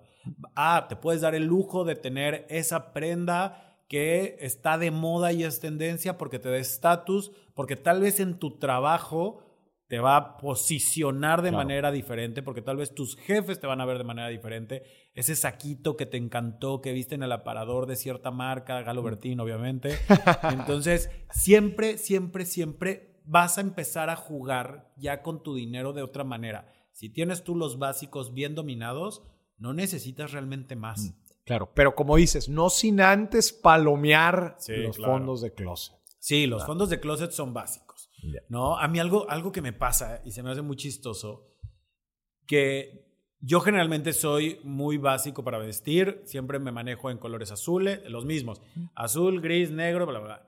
[0.55, 5.43] Ah, te puedes dar el lujo de tener esa prenda que está de moda y
[5.43, 9.43] es tendencia porque te da estatus, porque tal vez en tu trabajo
[9.87, 11.65] te va a posicionar de Claro.
[11.65, 14.83] manera diferente, porque tal vez tus jefes te van a ver de manera diferente.
[15.13, 19.39] Ese saquito que te encantó, que viste en el aparador de cierta marca, Galo Bertín,
[19.41, 19.97] obviamente.
[20.51, 26.23] Entonces, siempre, siempre, siempre vas a empezar a jugar ya con tu dinero de otra
[26.23, 26.71] manera.
[26.93, 29.23] Si tienes tú los básicos bien dominados,
[29.57, 31.13] no necesitas realmente más.
[31.43, 35.13] Claro, pero como dices, no sin antes palomear Sí, los claro.
[35.13, 35.95] fondos de closet.
[36.19, 38.09] Sí, los fondos de closet son básicos.
[38.49, 38.77] ¿no?
[38.77, 41.47] A mí algo, algo que me pasa y se me hace muy chistoso,
[42.45, 43.10] que
[43.41, 48.61] yo generalmente soy muy básico para vestir, siempre me manejo en colores azules, los mismos,
[48.95, 50.47] azul, gris, negro, bla, bla, bla.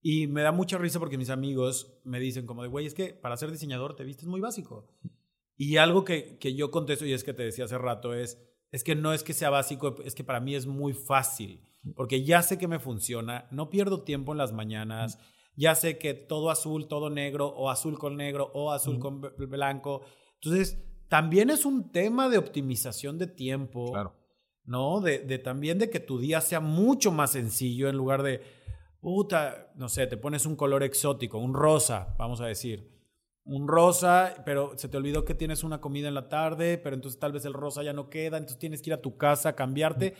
[0.00, 3.14] Y me da mucha risa porque mis amigos me dicen como de, güey, es que
[3.14, 4.88] para ser diseñador te vistes muy básico.
[5.56, 8.82] Y algo que, que yo contesto y es que te decía hace rato es, es
[8.82, 11.60] que no es que sea básico, es que para mí es muy fácil,
[11.94, 15.18] porque ya sé que me funciona, no pierdo tiempo en las mañanas,
[15.54, 19.30] ya sé que todo azul, todo negro, o azul con negro, o azul con b-
[19.46, 20.02] blanco.
[20.40, 24.14] Entonces, también es un tema de optimización de tiempo, Claro.
[24.64, 25.02] ¿no?
[25.02, 28.40] De, de también de que tu día sea mucho más sencillo en lugar de,
[28.98, 32.90] puta, no sé, te pones un color exótico, un rosa, vamos a decir.
[33.44, 37.20] Un rosa, pero se te olvidó que tienes una comida en la tarde, pero entonces
[37.20, 39.54] tal vez el rosa ya no queda, entonces tienes que ir a tu casa a
[39.54, 40.14] cambiarte.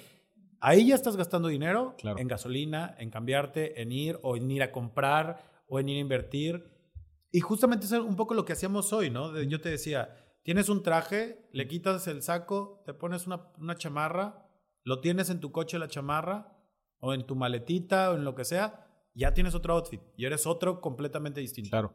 [0.61, 2.18] Ahí ya estás gastando dinero Claro.
[2.18, 6.00] en gasolina, en cambiarte, en ir o en ir a comprar o en ir a
[6.00, 6.66] invertir.
[7.31, 9.40] Y justamente eso es un poco lo que hacíamos hoy, ¿no?
[9.40, 14.46] Yo te decía, tienes un traje, le quitas el saco, te pones una, una chamarra,
[14.85, 16.57] lo tienes en tu coche la chamarra
[17.00, 20.46] o en tu maletita o en lo que sea, ya tienes otro outfit y eres
[20.46, 21.70] otro completamente distinto.
[21.70, 21.94] Claro.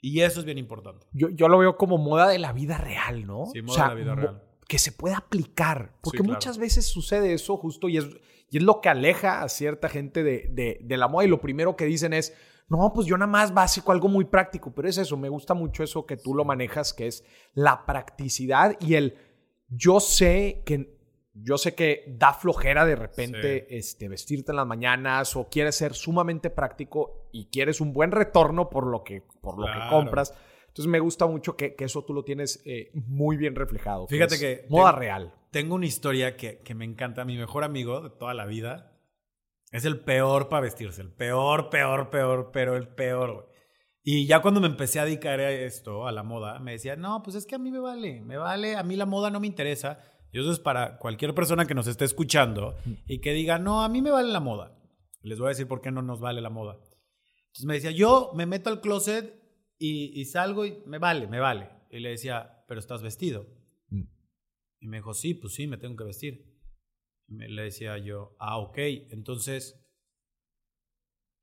[0.00, 1.06] Y eso es bien importante.
[1.12, 3.46] Yo, yo lo veo como moda de la vida real, ¿no?
[3.52, 4.42] Sí, O moda sea, de la vida real.
[4.68, 5.94] Que se pueda aplicar.
[6.02, 6.34] Porque claro.
[6.34, 8.06] muchas veces sucede eso justo y es,
[8.50, 11.24] y es lo que aleja a cierta gente de, de- de la moda.
[11.24, 12.36] Y lo primero que dicen es,
[12.68, 14.72] no, pues yo nada más básico, algo muy práctico.
[14.74, 18.76] Pero es eso, me gusta mucho eso que tú lo manejas, que es la practicidad
[18.80, 19.16] y el
[19.68, 20.96] yo sé que...
[21.40, 25.94] Yo sé que da flojera de repente este, vestirte en las mañanas o quieres ser
[25.94, 30.34] sumamente práctico y quieres un buen retorno por lo que, por lo que compras.
[30.66, 34.08] Entonces me gusta mucho que, que eso tú lo tienes eh, muy bien reflejado.
[34.08, 34.66] Fíjate que...
[34.68, 35.34] Moda tengo- real.
[35.52, 37.24] Tengo una historia que, que me encanta.
[37.24, 38.97] Mi mejor amigo de toda la vida
[39.72, 41.02] es el peor para vestirse.
[41.02, 43.58] El peor, peor, peor, pero el peor, güey.
[44.10, 47.22] Y ya cuando me empecé a dedicar a esto, a la moda, me decía, no,
[47.22, 49.46] pues es que a mí me vale, me vale, a mí la moda no me
[49.46, 49.98] interesa.
[50.32, 52.74] Y eso es para cualquier persona que nos esté escuchando
[53.06, 54.78] y que diga, no, a mí me vale la moda.
[55.20, 56.78] Les voy a decir por qué no nos vale la moda.
[57.48, 59.42] Entonces me decía, yo me meto al closet
[59.78, 61.68] y, y salgo y me vale, me vale.
[61.90, 63.46] Y le decía, pero estás vestido.
[63.88, 64.04] Mm.
[64.80, 66.57] Y me dijo, sí, pues sí, me tengo que vestir.
[67.28, 68.78] Me, le decía yo, ah, ok,
[69.10, 69.78] entonces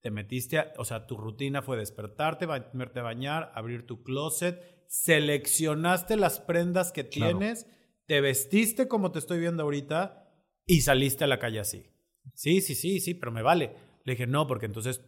[0.02, 4.62] te metiste, a- o sea, tu rutina fue despertarte, meterte a bañar, abrir tu closet,
[4.88, 7.39] seleccionaste las prendas que Claro.
[7.39, 7.67] tienes,
[8.06, 10.28] te vestiste como te estoy viendo ahorita
[10.65, 11.88] y saliste a la calle así.
[12.34, 13.76] Sí, sí, sí, sí, pero me vale.
[14.04, 15.02] Le dije, no, porque entonces,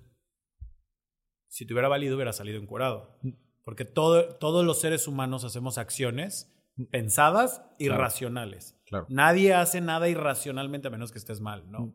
[1.48, 3.20] si te hubiera valido, hubiera salido encuerado.
[3.64, 6.54] Porque todo, todos los seres humanos hacemos acciones
[6.92, 8.02] pensadas y Claro.
[8.02, 8.76] racionales.
[8.86, 9.06] Claro.
[9.10, 11.94] Nadie hace nada irracionalmente a menos que estés mal, ¿no?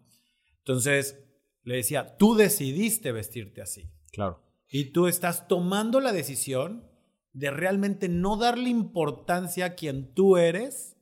[0.59, 1.25] Entonces,
[1.65, 3.91] le decía, tú decidiste vestirte así.
[4.13, 4.43] Claro.
[4.69, 6.89] Y tú estás tomando la decisión
[7.33, 10.97] de realmente no darle importancia a quien tú eres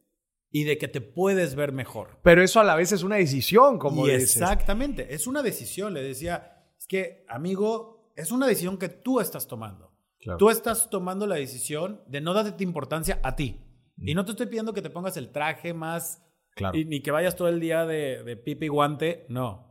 [0.52, 2.18] y de que te puedes ver mejor.
[2.22, 4.36] Pero eso a la vez es una decisión, como Y dices.
[4.36, 5.94] Exactamente, es una decisión.
[5.94, 9.92] Le decía, es que, amigo, es una decisión que tú estás tomando.
[10.18, 10.38] Claro.
[10.38, 13.60] Tú estás tomando la decisión de no darte importancia a ti.
[14.00, 16.76] Y no te estoy pidiendo que te pongas el traje más Claro.
[16.76, 19.68] y, ni que vayas todo el día de, de pipi guante, no.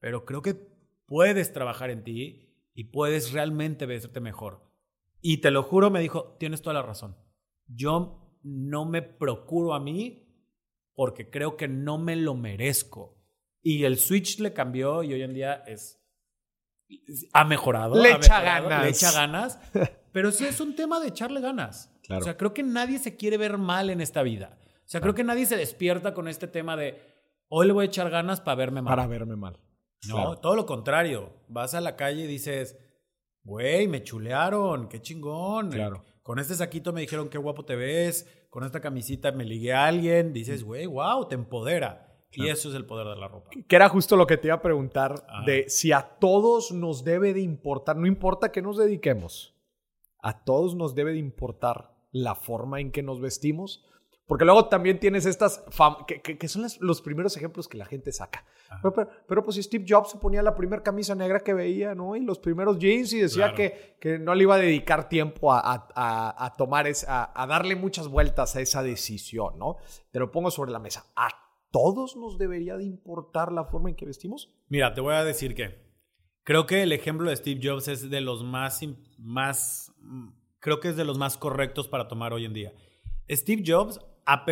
[0.00, 0.54] Pero creo que
[1.06, 4.72] puedes trabajar en ti y puedes realmente verte mejor.
[5.20, 7.16] Y te lo juro, me dijo, tienes toda la razón.
[7.66, 10.28] Yo no me procuro a mí
[10.94, 13.18] porque creo que no me lo merezco.
[13.62, 16.02] Y el switch le cambió y hoy en día es...
[17.32, 17.94] Ha mejorado.
[18.02, 18.84] Le ha echa mejorado, ganas.
[18.84, 19.58] Le echa ganas.
[20.12, 21.91] Pero sí es un tema de echarle ganas.
[22.12, 22.22] Claro.
[22.22, 24.58] O sea, creo que nadie se quiere ver mal en esta vida.
[24.84, 27.00] O sea, creo que nadie se despierta con este tema de
[27.48, 28.90] hoy le voy a echar ganas para verme mal.
[28.96, 29.58] Para verme mal.
[30.08, 30.36] No, Claro.
[30.38, 31.32] todo lo contrario.
[31.48, 32.76] Vas a la calle y dices,
[33.44, 35.70] güey, me chulearon, qué chingón.
[35.70, 36.04] Claro.
[36.22, 39.86] Con este saquito me dijeron qué guapo te ves, con esta camisita me ligué a
[39.86, 40.32] alguien.
[40.32, 42.08] Dices, güey, wow, te empodera.
[42.34, 43.50] Y eso es el poder de la ropa.
[43.68, 45.44] Que era justo lo que te iba a preguntar Ajá.
[45.44, 49.54] de si a todos nos debe de importar, no importa que nos dediquemos,
[50.22, 53.84] a todos nos debe de importar la forma en que nos vestimos.
[54.24, 55.64] Porque luego también tienes estas,
[56.06, 58.46] que, que- que son las- los primeros ejemplos que la gente saca.
[58.80, 62.14] Pero, pero- pero, pues Steve Jobs se ponía la primera camisa negra que veía, ¿no?
[62.16, 63.56] Y los primeros jeans y decía Claro.
[63.56, 67.46] que, que no le iba a dedicar tiempo a, a- a- tomar, esa, a, a
[67.46, 69.76] darle muchas vueltas a esa decisión, ¿no?
[70.12, 71.04] Te lo pongo sobre la mesa.
[71.16, 71.28] ¿A
[71.70, 74.54] todos nos debería de importar la forma en que vestimos?
[74.68, 75.82] Mira, te voy a decir que
[76.44, 78.80] creo que el ejemplo de Steve Jobs es de los más,
[79.18, 79.92] más
[80.62, 82.72] creo que es de los más correctos para tomar hoy en día.
[83.28, 84.46] Steve Jobs, a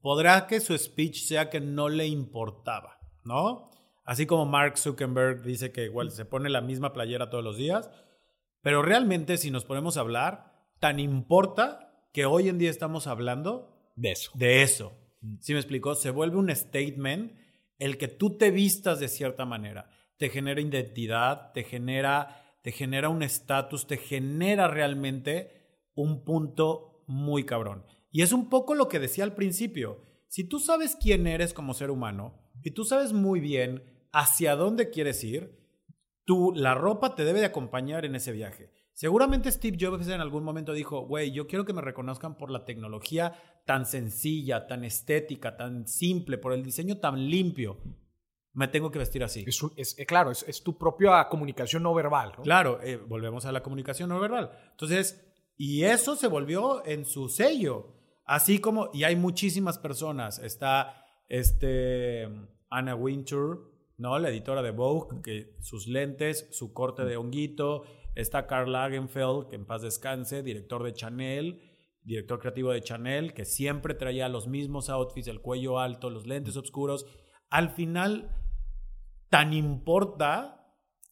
[0.00, 3.70] podrá que su speech sea que no le importaba, ¿no?
[4.04, 7.90] Así como Mark Zuckerberg dice que igual se pone la misma playera todos los días,
[8.62, 13.90] pero realmente si nos ponemos a hablar, tan importa que hoy en día estamos hablando
[13.96, 14.30] De eso.
[14.34, 14.92] de eso.
[15.40, 15.94] ¿Sí me explicó?
[15.94, 17.32] Se vuelve un statement
[17.78, 19.88] el que tú te vistas de cierta manera.
[20.18, 27.44] Te genera identidad, te genera, te genera un estatus, te genera realmente un punto muy
[27.44, 27.84] cabrón.
[28.10, 30.02] Y es un poco lo que decía al principio.
[30.28, 34.90] Si tú sabes quién eres como ser humano y tú sabes muy bien hacia dónde
[34.90, 35.58] quieres ir,
[36.24, 38.70] tú, la ropa te debe de acompañar en ese viaje.
[38.92, 42.64] Seguramente Steve Jobs en algún momento dijo, güey, yo quiero que me reconozcan por la
[42.64, 47.80] tecnología tan sencilla, tan estética, tan simple, por el diseño tan limpio.
[48.58, 49.44] Me tengo que vestir así.
[49.46, 52.32] Es, un- es- eh, claro, es, es tu propia comunicación no verbal.
[52.36, 52.42] ¿no?
[52.42, 54.50] Claro, eh, volvemos a la comunicación no verbal.
[54.72, 55.24] Entonces,
[55.56, 57.94] y eso se volvió en su sello.
[58.24, 60.38] Así como, y hay muchísimas personas.
[60.40, 62.28] Está este
[62.68, 64.18] Anna Wintour, ¿no?
[64.18, 67.84] La editora de Vogue, que sus lentes, su corte de honguito.
[68.14, 71.62] Está Karl Lagerfeld, que en paz descanse, director de Chanel,
[72.02, 76.56] director creativo de Chanel, que siempre traía los mismos outfits, el cuello alto, los lentes
[76.56, 77.06] oscuros.
[77.50, 78.34] Al final,
[79.30, 80.54] tan importa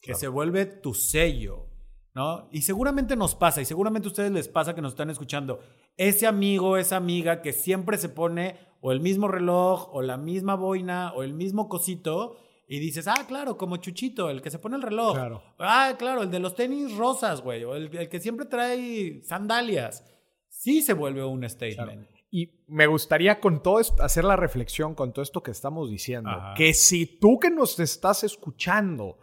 [0.01, 0.19] que Claro.
[0.21, 1.67] se vuelve tu sello,
[2.15, 2.49] ¿no?
[2.53, 5.61] Y seguramente nos pasa, y seguramente a ustedes les pasa que nos están escuchando.
[5.97, 10.55] Ese amigo, esa amiga que siempre se pone o el mismo reloj, o la misma
[10.55, 12.37] boina, o el mismo cosito,
[12.69, 15.15] y dices, ah, claro, como Chuchito, el que se pone el reloj.
[15.15, 15.43] Claro.
[15.59, 20.05] Ah, claro, el de los tenis rosas, güey, o el, el que siempre trae sandalias.
[20.49, 22.09] Sí se vuelve un statement.
[22.31, 26.31] Y me gustaría con todo esto, hacer la reflexión con todo esto que estamos diciendo.
[26.31, 26.55] Ajá.
[26.55, 29.19] Que si tú que nos estás escuchando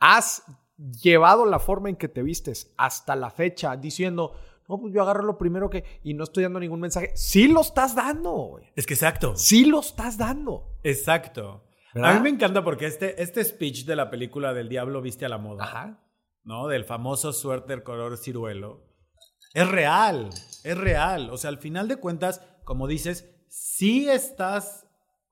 [0.00, 0.44] has
[0.76, 4.34] llevado la forma en que te vistes hasta la fecha diciendo,
[4.68, 7.12] no, pues yo agarro lo primero que, y no estoy dando ningún mensaje.
[7.14, 8.64] Sí lo estás dando, güey.
[8.74, 9.36] Es que exacto.
[9.36, 10.78] Sí lo estás dando.
[10.82, 11.64] Exacto.
[11.94, 12.10] ¿Verdad?
[12.10, 15.28] A mí me encanta porque este, este speech de la película del Diablo Viste a
[15.28, 16.04] la Moda, Ajá.
[16.42, 16.66] ¿no?
[16.66, 18.82] Del famoso suéter color ciruelo,
[19.54, 20.28] es real,
[20.64, 21.30] es real.
[21.30, 24.86] O sea, al final de cuentas, como dices, sí estás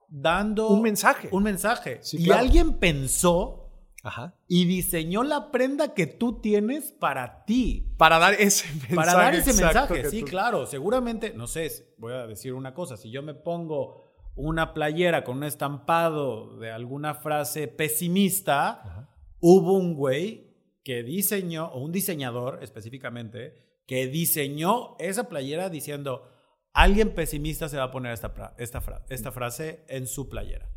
[0.08, 1.28] dando Un mensaje.
[1.32, 1.98] Un mensaje.
[2.02, 2.42] Sí, y claro.
[2.42, 3.70] alguien pensó
[4.04, 4.34] Ajá.
[4.48, 7.94] y diseñó la prenda que tú tienes para ti.
[7.98, 8.94] Para dar ese mensaje.
[8.94, 10.66] Para dar ese mensaje, sí, tú- claro.
[10.66, 12.96] Seguramente, no sé, voy a decir una cosa.
[12.96, 19.08] Si yo me pongo una playera con un estampado de alguna frase pesimista,
[19.40, 20.52] hubo un güey
[20.84, 26.28] que diseñó, o un diseñador específicamente, que diseñó esa playera diciendo,
[26.72, 30.68] alguien pesimista se va a poner esta, esta, fra- esta frase en su playera.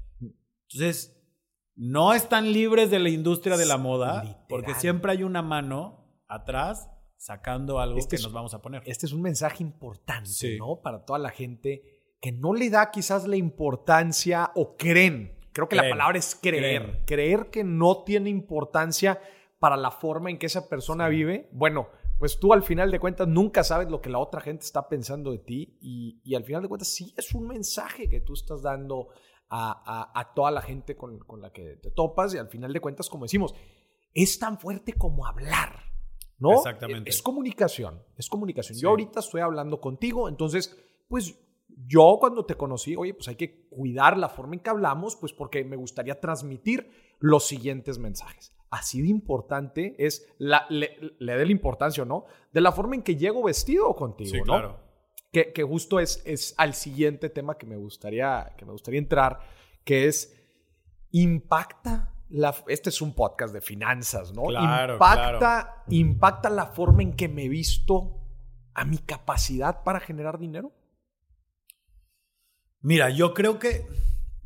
[0.70, 1.12] Entonces,
[1.76, 4.45] no están libres de la industria de la moda, Literal.
[4.49, 8.82] porque siempre hay una mano atrás sacando algo Este que es- nos vamos a poner.
[8.86, 10.58] Este es un mensaje importante, Sí.
[10.58, 10.82] ¿no?
[10.82, 11.84] Para toda la gente
[12.22, 15.38] que no le da quizás la importancia o creen.
[15.51, 16.82] Creo que la palabra es creer.
[16.84, 17.06] creen.
[17.06, 19.20] Creer que no tiene importancia
[19.60, 21.49] para la forma en que esa persona vive.
[21.53, 21.88] Bueno,
[22.18, 25.32] pues tú al final de cuentas nunca sabes lo que la otra gente está pensando
[25.32, 28.61] de ti y, y al final de cuentas sí es un mensaje que tú estás
[28.61, 29.09] dando
[29.49, 29.72] a,
[30.13, 32.80] a- a toda la gente con, con la que te topas y al final de
[32.80, 33.53] cuentas, como decimos,
[34.13, 35.84] es tan fuerte como hablar.
[36.38, 36.51] ¿No?
[36.51, 37.09] Exactamente.
[37.09, 38.76] Es comunicación, es comunicación.
[38.76, 38.82] Sí.
[38.82, 40.76] Yo ahorita estoy hablando contigo, entonces,
[41.07, 41.38] pues
[41.88, 45.32] yo cuando te conocí, oye, pues hay que cuidar la forma en que hablamos, pues
[45.32, 46.89] porque me gustaría transmitir
[47.20, 48.51] los siguientes mensajes.
[48.76, 52.95] Así de importante es, la, le, le dé la importancia o no, de la forma
[52.95, 54.43] en que llego vestido contigo, Sí, ¿no?
[54.43, 54.80] claro.
[55.32, 59.39] que, que justo es, es al siguiente tema que me gustaría, que me gustaría entrar,
[59.86, 60.36] que es
[61.11, 64.43] impacta la, este es un podcast de finanzas, ¿no?
[64.43, 68.19] Claro, impacta, impacta la forma en que me visto
[68.73, 70.73] a mi capacidad para generar dinero.
[72.82, 73.86] Mira, yo creo que...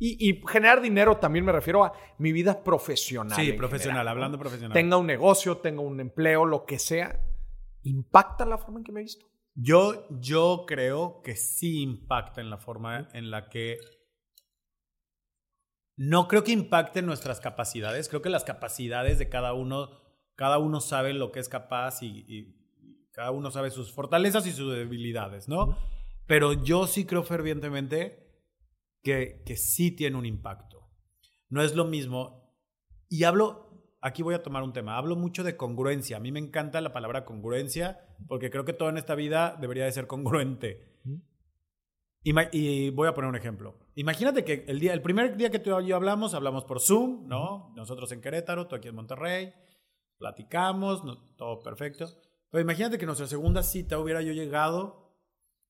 [0.02, 3.38] Y, y generar dinero también me refiero a mi vida profesional.
[3.38, 4.72] Sí, profesional, hablando profesional.
[4.72, 7.20] Tenga un negocio, tenga un empleo, lo que sea.
[7.82, 9.26] ¿Impacta la forma en que me he visto?
[9.54, 13.76] Yo, yo creo que sí impacta en la forma en la que...
[15.98, 18.08] No creo que impacte nuestras capacidades.
[18.08, 19.90] Creo que las capacidades de cada uno,
[20.34, 22.56] cada uno sabe lo que es capaz y, y
[23.12, 25.76] cada uno sabe sus fortalezas y sus debilidades, ¿no?
[26.26, 28.29] Pero yo sí creo fervientemente
[29.02, 30.88] que, que sí tiene un impacto.
[31.48, 32.54] No es lo mismo.
[33.08, 36.16] Y hablo, aquí voy a tomar un tema, hablo mucho de congruencia.
[36.16, 39.84] A mí me encanta la palabra congruencia porque creo que todo en esta vida debería
[39.84, 40.98] de ser congruente.
[42.22, 43.78] Y voy a poner un ejemplo.
[43.94, 47.26] Imagínate que el, día, el primer día que tú y yo hablamos, hablamos por Zoom,
[47.26, 47.72] ¿no?
[47.74, 49.54] Nosotros en Querétaro, tú aquí en Monterrey,
[50.18, 52.06] platicamos, no- todo perfecto.
[52.50, 55.16] Pero imagínate que nuestra segunda cita hubiera yo llegado,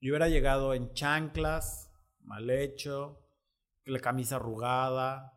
[0.00, 1.89] yo hubiera llegado en chanclas,
[2.22, 3.20] mal hecho,
[3.84, 5.32] la camisa arrugada,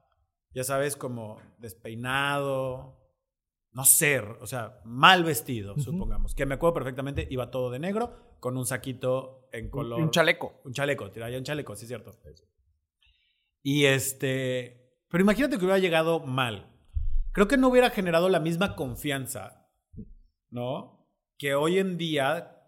[0.54, 3.00] ya sabes, como despeinado,
[3.72, 6.36] no sé, o sea, mal vestido, supongamos.
[6.36, 10.00] Que me acuerdo perfectamente, iba todo de negro, con un saquito en color.
[10.00, 10.62] Un chaleco.
[10.64, 12.12] Un chaleco, tiraría un chaleco, sí es cierto.
[13.64, 15.02] Y este.
[15.10, 16.70] Pero imagínate que hubiera llegado mal.
[17.32, 19.72] Creo que no hubiera generado la misma confianza,
[20.50, 21.08] ¿no?
[21.40, 22.63] Que hoy en día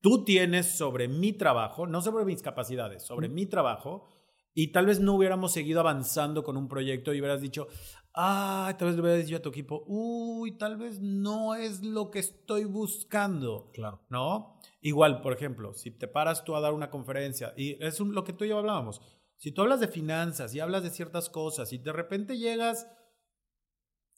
[0.00, 4.08] tú tienes sobre mi trabajo, no sobre mis capacidades, sobre mi trabajo,
[4.54, 7.68] y tal vez no hubiéramos seguido avanzando con un proyecto y hubieras dicho,
[8.14, 12.10] ah, tal vez le hubieras dicho a tu equipo, uy, tal vez no es lo
[12.10, 13.70] que estoy buscando.
[13.72, 14.00] Claro.
[14.08, 14.58] ¿no?
[14.80, 18.24] Igual, por ejemplo, si te paras tú a dar una conferencia, y es un- lo
[18.24, 19.00] que tú y yo hablábamos,
[19.36, 22.88] si tú hablas de finanzas y hablas de ciertas cosas y de repente llegas,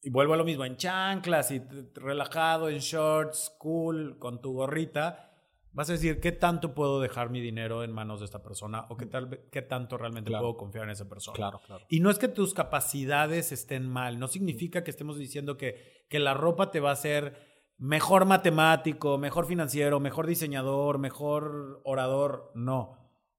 [0.03, 1.61] y vuelvo a lo mismo, en chanclas y
[1.95, 5.32] relajado, en shorts, cool, con tu gorrita,
[5.73, 8.87] vas a decir, ¿qué tanto puedo dejar mi dinero en manos de esta persona?
[8.91, 10.43] ¿O qué, tal, qué tanto realmente Claro.
[10.45, 11.35] puedo confiar en esa persona?
[11.37, 11.85] Claro, claro.
[11.89, 16.19] Y no es que tus capacidades estén mal, no significa que estemos diciendo que, que
[16.19, 22.99] la ropa te va a hacer mejor matemático, mejor financiero, mejor diseñador, mejor orador, no.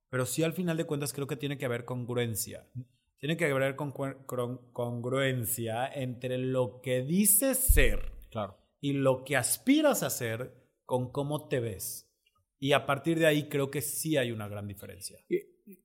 [0.09, 2.67] Pero sí al final de cuentas creo que tiene que haber congruencia.
[3.19, 8.57] Tiene que haber con- con- congruencia entre lo que dices ser Claro.
[8.81, 10.53] y lo que aspiras a ser
[10.85, 12.12] con cómo te ves.
[12.63, 15.17] Y a partir de ahí creo que sí hay una gran diferencia.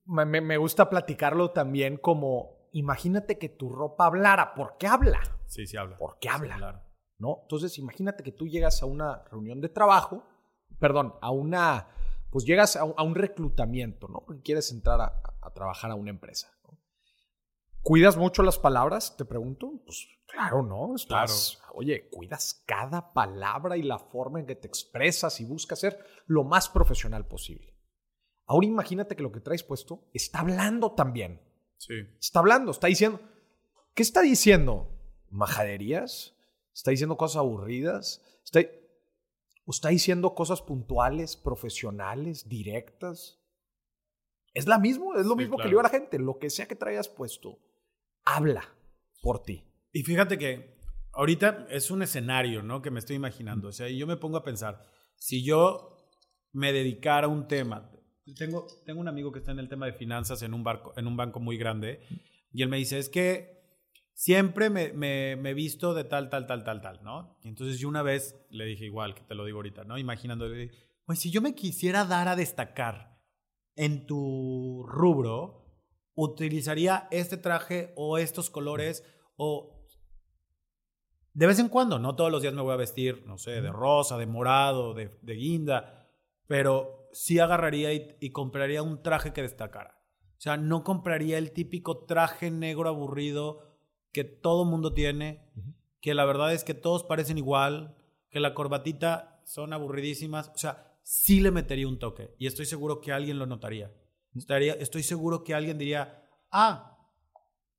[0.04, 4.54] Me, me- gusta platicarlo también como, imagínate que tu ropa hablara.
[4.54, 5.18] ¿Por qué habla?
[5.46, 5.96] Sí, sí habla.
[5.96, 6.56] ¿Por qué Sí, habla?
[6.56, 6.82] claro.
[7.18, 7.38] ¿No?
[7.42, 10.22] Entonces, imagínate que tú llegas a una reunión de trabajo,
[10.78, 11.88] perdón, a una,
[12.30, 14.22] pues llegas a un, a un reclutamiento, ¿no?
[14.24, 16.48] Porque quieres entrar a, a trabajar a una empresa.
[17.82, 19.16] ¿Cuidas mucho las palabras?
[19.16, 19.70] Te pregunto.
[19.84, 20.94] Pues claro, ¿no?
[20.94, 25.98] Estás, Oye, cuidas cada palabra y la forma en que te expresas y buscas ser
[26.26, 27.74] lo más profesional posible.
[28.46, 31.40] Ahora imagínate que lo que traes puesto está hablando también.
[31.76, 31.94] Sí.
[32.20, 33.20] Está hablando, está diciendo.
[33.94, 34.88] ¿Qué está diciendo?
[35.30, 36.34] ¿Majaderías?
[36.74, 38.22] ¿Está diciendo cosas aburridas?
[38.44, 38.60] ¿Está,
[39.64, 43.38] ¿O está diciendo cosas puntuales, profesionales, directas?
[44.54, 45.76] Es la mismo, es lo Sí, mismo que claro.
[45.76, 46.18] le a la gente.
[46.18, 47.58] Lo que sea que traigas puesto,
[48.36, 48.62] habla
[49.22, 49.64] por ti.
[49.92, 50.78] Y fíjate que
[51.12, 52.82] ahorita es un escenario, ¿no?
[52.82, 53.68] Que me estoy imaginando.
[53.68, 54.82] O sea, yo me pongo a pensar,
[55.16, 55.96] si yo
[56.52, 57.90] me dedicara a un tema,
[58.36, 61.06] tengo, tengo un amigo que está en el tema de finanzas en un, barco, en
[61.06, 62.00] un banco muy grande,
[62.52, 63.58] y él me dice, es que
[64.12, 67.38] siempre me, me, me he visto de tal, tal, tal, tal, tal, ¿no?
[67.44, 69.98] Entonces yo una vez le dije igual, que te lo digo ahorita, ¿no?
[69.98, 70.74] Imaginando, le dije,
[71.04, 73.18] pues si yo me quisiera dar a destacar
[73.76, 75.67] en tu rubro,
[76.20, 79.04] utilizaría este traje o estos colores
[79.36, 79.86] o
[81.32, 83.70] de vez en cuando, no todos los días me voy a vestir, no sé, de
[83.70, 86.10] rosa, de morado, de, de guinda,
[86.48, 90.02] pero sí agarraría y, y compraría un traje que destacara.
[90.36, 93.78] O sea, no compraría el típico traje negro aburrido
[94.10, 95.48] que todo mundo tiene,
[96.00, 97.96] que la verdad es que todos parecen igual,
[98.30, 100.50] que la corbatita son aburridísimas.
[100.56, 103.94] O sea, sí le metería un toque y estoy seguro que alguien lo notaría.
[104.36, 106.22] Estaría, estoy seguro que alguien diría,
[106.52, 106.96] ah,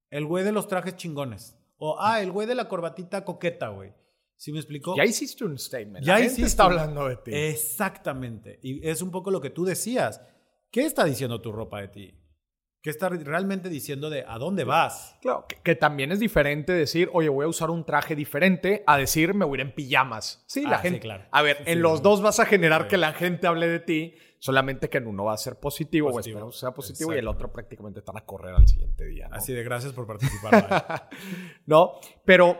[0.10, 1.56] el güey de los trajes chingones.
[1.78, 3.94] O, ah, el güey de la corbatita coqueta, güey.
[4.36, 4.96] ¿Sí me explicó?
[4.96, 6.06] Ya hiciste un statement.
[6.06, 7.32] Ya la gente hiciste está un- hablando de ti.
[7.34, 8.60] Exactamente.
[8.64, 10.22] Y es un poco lo que tú decías.
[10.72, 12.16] ¿Qué está diciendo tu ropa de ti?
[12.82, 15.18] ¿Qué está realmente diciendo de a dónde vas?
[15.22, 18.98] Claro, que, que también es diferente decir, oye, voy a usar un traje diferente a
[18.98, 20.44] decir, me voy a ir en pijamas.
[20.48, 21.00] Sí, la Ah, sí, gente.
[21.02, 21.26] claro.
[21.32, 22.04] A ver, Sí, en sí, los sí.
[22.04, 22.88] dos vas a generar Sí.
[22.90, 26.12] que la gente hable de ti, solamente que en uno va a ser positivo, o
[26.12, 26.38] Positivo.
[26.38, 29.28] esperamos que sea positivo, y el otro prácticamente te van a correr al siguiente día.
[29.28, 29.36] ¿no?
[29.36, 31.10] Así de gracias por participar.
[31.66, 31.94] ¿no?
[32.26, 32.58] Pero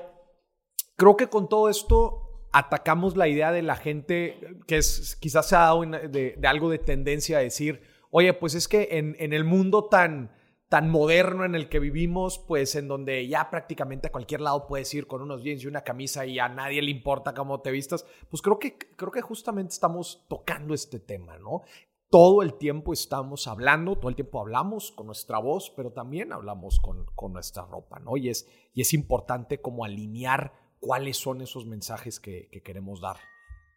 [0.96, 5.56] creo que con todo esto atacamos la idea de la gente que es, quizás se
[5.56, 9.44] ha dado de algo de tendencia a decir, oye, pues es que en, en el
[9.44, 10.32] mundo tan,
[10.70, 14.94] tan moderno en el que vivimos, pues en donde ya prácticamente a cualquier lado puedes
[14.94, 18.06] ir con unos jeans y una camisa y a nadie le importa cómo te vistas,
[18.30, 21.64] pues creo que, creo que justamente estamos tocando este tema, ¿no?
[22.12, 26.80] Todo el tiempo estamos hablando, todo el tiempo hablamos con nuestra voz, pero también hablamos
[26.80, 28.16] con, con nuestra ropa, ¿no?
[28.16, 33.18] Y es, y es importante como alinear cuáles son esos mensajes que, que queremos dar.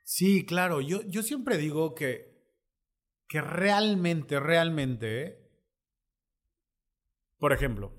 [0.04, 0.80] Sí, claro.
[0.80, 2.32] Yo, yo siempre digo que,
[3.28, 5.41] que realmente, realmente,
[7.42, 7.92] por ejemplo,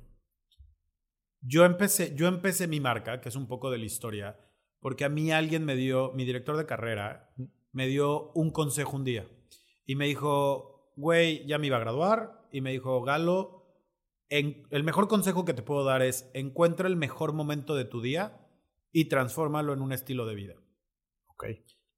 [1.42, 4.40] yo empecé, yo empecé mi marca, que es un poco de la historia,
[4.80, 7.34] porque a mí alguien me dio, mi director de carrera,
[7.74, 9.28] me dio un consejo un día.
[9.86, 12.48] Y me dijo, güey, ya me iba a graduar.
[12.54, 13.68] Y me dijo, Galo,
[14.30, 18.00] en- el mejor consejo que te puedo dar es encuentra el mejor momento de tu
[18.02, 18.48] día
[18.94, 20.56] y transfórmalo en un estilo de vida.
[21.26, 21.48] Ok.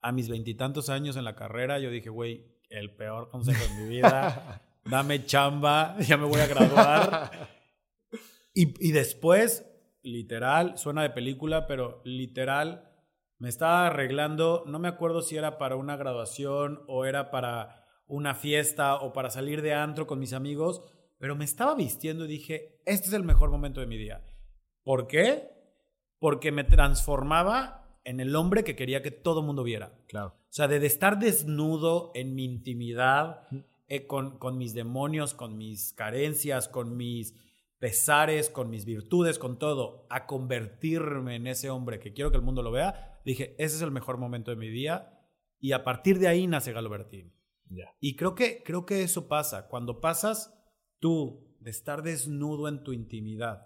[0.02, 3.88] A mis veintitantos años en la carrera, yo dije, güey, el peor consejo de mi
[3.98, 4.64] vida.
[4.86, 7.32] Dame chamba, ya me voy a graduar.
[8.54, 9.66] Y, y después,
[10.04, 12.92] literal, suena de película, pero literal,
[13.40, 18.36] me estaba arreglando, no me acuerdo si era para una graduación o era para una
[18.36, 20.82] fiesta o para salir de antro con mis amigos,
[21.18, 24.24] pero me estaba vistiendo y dije, este es el mejor momento de mi día.
[24.84, 25.50] ¿Por qué?
[26.20, 29.98] Porque me transformaba en el hombre que quería que todo mundo viera.
[30.08, 30.36] Claro.
[30.38, 33.42] O sea, de, de estar desnudo en mi intimidad,
[33.88, 37.36] eh, con, con mis demonios, con mis carencias, con mis
[37.80, 42.44] pesares, con mis virtudes, con todo, a convertirme en ese hombre que quiero que el
[42.44, 45.12] mundo lo vea, dije, ese es el mejor momento de mi día.
[45.60, 47.34] Y a partir de ahí nace Galo Bertín.
[47.70, 47.86] Ya.
[48.00, 49.68] Y creo que, creo que eso pasa.
[49.68, 50.54] Cuando pasas
[51.00, 53.66] tú de estar desnudo en tu intimidad,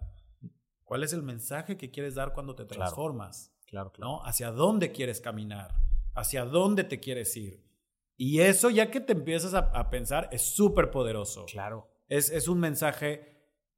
[0.84, 2.80] ¿cuál es el mensaje que quieres dar cuando te Claro.
[2.84, 3.54] transformas?
[3.66, 4.12] Claro, claro.
[4.12, 4.26] ¿no?
[4.26, 5.76] Hacia dónde quieres caminar,
[6.16, 7.64] hacia dónde te quieres ir.
[8.22, 11.46] Y eso, ya que te empiezas a, a pensar, es súper poderoso.
[11.46, 11.88] Claro.
[12.10, 13.38] Es, es un mensaje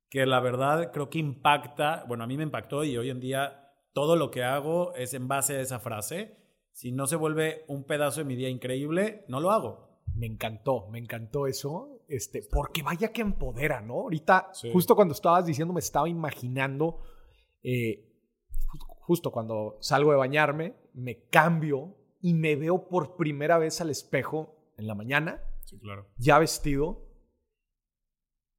[0.10, 3.72] que la verdad creo que impacta, bueno, a mí me impactó y hoy en día
[3.94, 6.38] todo lo que hago es en base a esa frase.
[6.72, 10.02] Si no se vuelve un pedazo de mi día increíble, no lo hago.
[10.16, 13.94] Me encantó, me encantó eso, este, porque vaya que empodera, ¿no?
[14.02, 14.72] Ahorita, Sí.
[14.74, 17.00] justo cuando estabas diciendo, me estaba imaginando,
[17.62, 18.10] eh,
[18.68, 23.90] ju- justo cuando salgo de bañarme, me cambio y me veo por primera vez al
[23.90, 26.08] espejo en la mañana, Sí, claro.
[26.18, 27.08] ya vestido.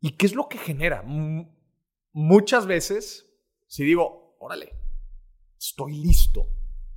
[0.01, 1.03] ¿Y qué es lo que genera?
[1.07, 1.49] M-
[2.13, 3.31] muchas veces,
[3.67, 4.73] si digo, órale,
[5.59, 6.49] estoy listo,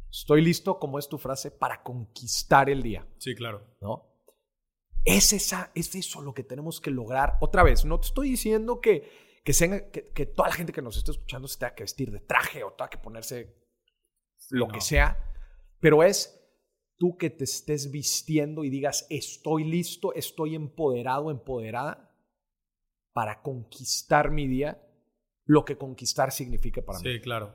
[0.09, 3.07] estoy listo, como es tu frase, para conquistar el día.
[3.17, 3.75] Sí, claro.
[3.81, 4.11] ¿no?
[5.03, 7.37] Es, esa, es eso lo que tenemos que lograr.
[7.41, 9.07] Otra vez, no te estoy diciendo que,
[9.43, 9.53] que,
[9.91, 12.63] que, que toda la gente que nos esté escuchando se tenga que vestir de traje
[12.63, 13.55] o tenga que ponerse
[14.49, 14.73] lo no.
[14.73, 15.31] que sea,
[15.79, 16.44] pero es
[16.97, 22.11] tú que te estés vistiendo y digas, estoy listo, estoy empoderado, empoderada
[23.13, 24.81] para conquistar mi día,
[25.45, 27.53] lo que conquistar significa para mí, Sí, claro.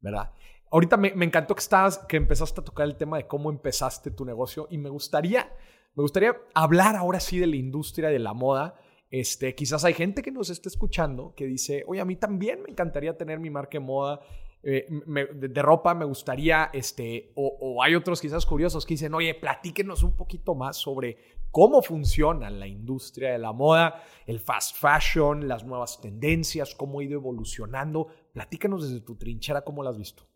[0.00, 0.32] ¿verdad?
[0.70, 4.10] Ahorita me, me encantó que, estabas, que empezaste a tocar el tema de cómo empezaste
[4.10, 5.52] tu negocio y me gustaría,
[5.94, 8.80] me gustaría hablar ahora sí de la industria de la moda.
[9.10, 12.70] Este, quizás hay gente que nos esté escuchando que dice, oye, a mí también me
[12.70, 14.20] encantaría tener mi marca de moda,
[14.66, 19.34] eh, de, ropa, me gustaría, este, o, o hay otros quizás curiosos que dicen, oye,
[19.34, 21.18] platíquenos un poquito más sobre
[21.54, 27.04] cómo funciona la industria de la moda, el fast fashion, las nuevas tendencias, cómo ha
[27.04, 28.08] ido evolucionando.
[28.32, 30.26] Platícanos desde tu trinchera cómo la has visto.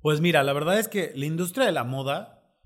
[0.00, 2.56] Pues mira, la verdad es que la industria de la moda,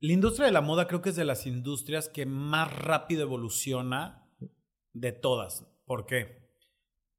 [0.00, 4.28] la industria de la moda creo que es de las industrias que más rápido evoluciona
[4.92, 5.64] de todas.
[5.86, 6.50] ¿Por qué?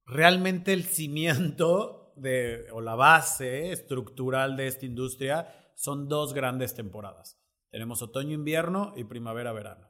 [0.06, 1.99] Realmente el cimiento
[2.72, 7.40] o la base estructural de esta industria son dos grandes temporadas.
[7.72, 9.90] Tenemos otoño-invierno y primavera-verano.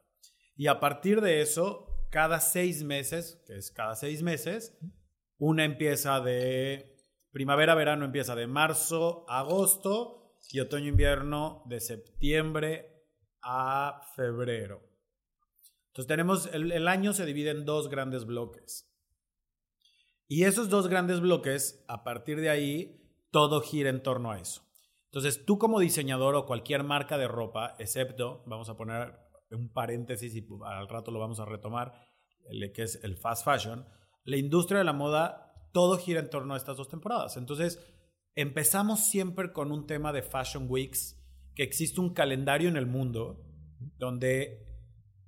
[0.56, 4.78] Y a partir de eso, cada seis meses, que es cada seis meses,
[5.38, 6.98] una empieza de
[7.32, 13.06] primavera-verano empieza de marzo a agosto y otoño-invierno de septiembre
[13.42, 14.82] a febrero.
[15.88, 18.89] Entonces tenemos, el año se divide en dos grandes bloques.
[20.32, 23.02] Y esos dos grandes bloques, a partir de ahí,
[23.32, 24.62] todo gira en torno a eso.
[25.06, 29.16] Entonces, tú como diseñador o cualquier marca de ropa, excepto, vamos a poner
[29.50, 31.94] un paréntesis y al rato lo vamos a retomar,
[32.76, 33.88] que es el fast fashion,
[34.24, 37.36] la industria de la moda, todo gira en torno a estas dos temporadas.
[37.36, 37.80] Entonces,
[38.36, 41.20] empezamos siempre con un tema de Fashion Weeks,
[41.56, 43.44] que existe un calendario en el mundo
[43.98, 44.68] donde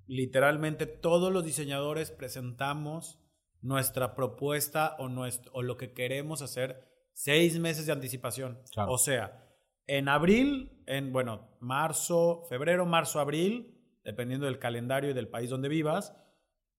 [0.06, 3.18] literalmente todos los diseñadores presentamos
[3.62, 8.60] nuestra propuesta o, nuestro, o lo que queremos hacer seis meses de anticipación.
[8.72, 8.94] Claro.
[8.94, 9.48] O sea,
[9.88, 15.70] en abril, en, bueno, marzo, febrero, marzo, abril, dependiendo del calendario y del país donde
[15.70, 16.16] vivas,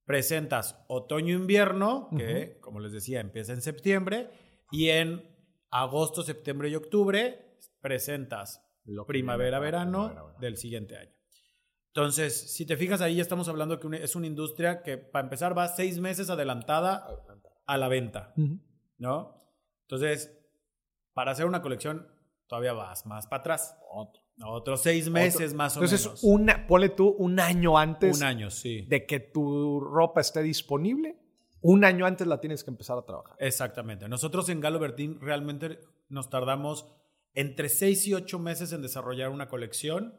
[0.04, 4.30] presentas otoño-invierno, que, como les decía, empieza en septiembre,
[4.70, 5.22] y en
[5.70, 8.64] agosto, septiembre y octubre presentas
[9.06, 10.34] primavera-verano.
[10.40, 11.12] del siguiente año.
[11.94, 15.56] Entonces, si te fijas ahí, ya estamos hablando que es una industria que, para empezar,
[15.56, 17.06] va seis meses adelantada
[17.66, 18.32] a la venta.
[18.96, 19.36] ¿no?
[19.82, 20.32] Entonces,
[21.12, 22.08] para hacer una colección,
[22.46, 23.76] todavía vas más para atrás.
[23.90, 24.22] Otro.
[24.44, 26.24] Otros seis meses más o Entonces, menos.
[26.24, 28.86] una, ponle tú un año antes Un año, sí.
[28.88, 31.18] de que tu ropa esté disponible,
[31.60, 33.36] un año antes la tienes que empezar a trabajar.
[33.38, 34.08] Exactamente.
[34.08, 36.86] Nosotros en Galo Bertín realmente nos tardamos
[37.34, 40.14] entre 6 y 8 meses en desarrollar una colección,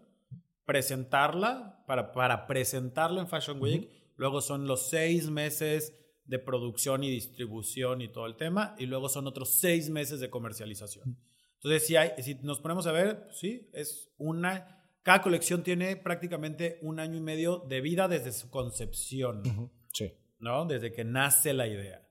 [0.66, 3.90] presentarla, para, para presentarla en Fashion Week.
[4.16, 5.96] Luego son los 6 meses
[6.26, 8.76] de producción y distribución y todo el tema.
[8.78, 11.18] Y luego son otros 6 meses de comercialización.
[11.56, 14.80] Entonces, si, hay, si nos ponemos a ver, pues sí, es una...
[15.02, 19.72] Cada colección tiene prácticamente un año y medio de vida desde su concepción.
[19.92, 20.14] Sí.
[20.40, 20.66] ¿no?
[20.66, 22.06] Desde que nace la idea.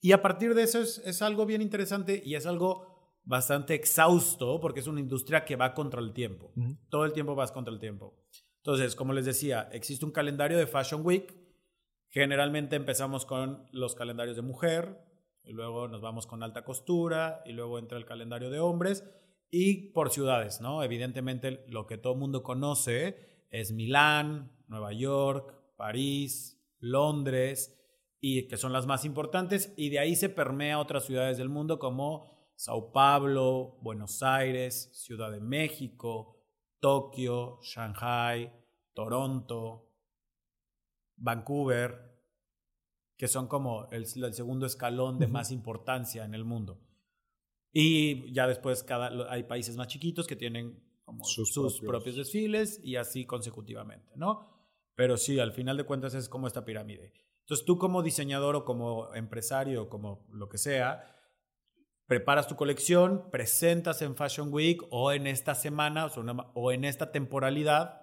[0.00, 2.97] Y a partir de eso es, es algo bien interesante y es algo
[3.28, 6.50] bastante exhausto porque es una industria que va contra el tiempo.
[6.88, 8.16] Todo el tiempo vas contra el tiempo.
[8.56, 11.36] Entonces, como les decía, existe un calendario de Fashion Week.
[12.08, 14.98] Generalmente empezamos con los calendarios de mujer,
[15.44, 19.04] y luego nos vamos con alta costura, y luego entra el calendario de hombres,
[19.50, 20.82] y por ciudades, ¿no?
[20.82, 27.78] Evidentemente, lo que todo el mundo conoce es Milán, Nueva York, París, Londres,
[28.20, 31.50] y que son las más importantes, y de ahí se permea a otras ciudades del
[31.50, 36.42] mundo como Sao Paulo, Buenos Aires, Ciudad de México,
[36.80, 38.52] Tokio, Shanghai,
[38.92, 39.92] Toronto,
[41.18, 42.20] Vancouver,
[43.16, 46.80] que son como el, el segundo escalón de más importancia en el mundo.
[47.72, 51.88] Y ya después cada, hay países más chiquitos que tienen como Sus sus, propios.
[51.88, 52.16] propios.
[52.16, 54.50] desfiles y así consecutivamente, ¿no?
[54.96, 57.12] Pero sí, al final de cuentas es como esta pirámide.
[57.42, 61.14] Entonces tú como diseñador o como empresario o como lo que sea,
[62.08, 66.72] preparas tu colección, presentas en Fashion Week o en esta semana o, sea, una- o
[66.72, 68.00] en esta temporalidad,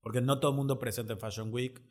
[0.00, 1.82] porque no todo el mundo presenta en Fashion Week,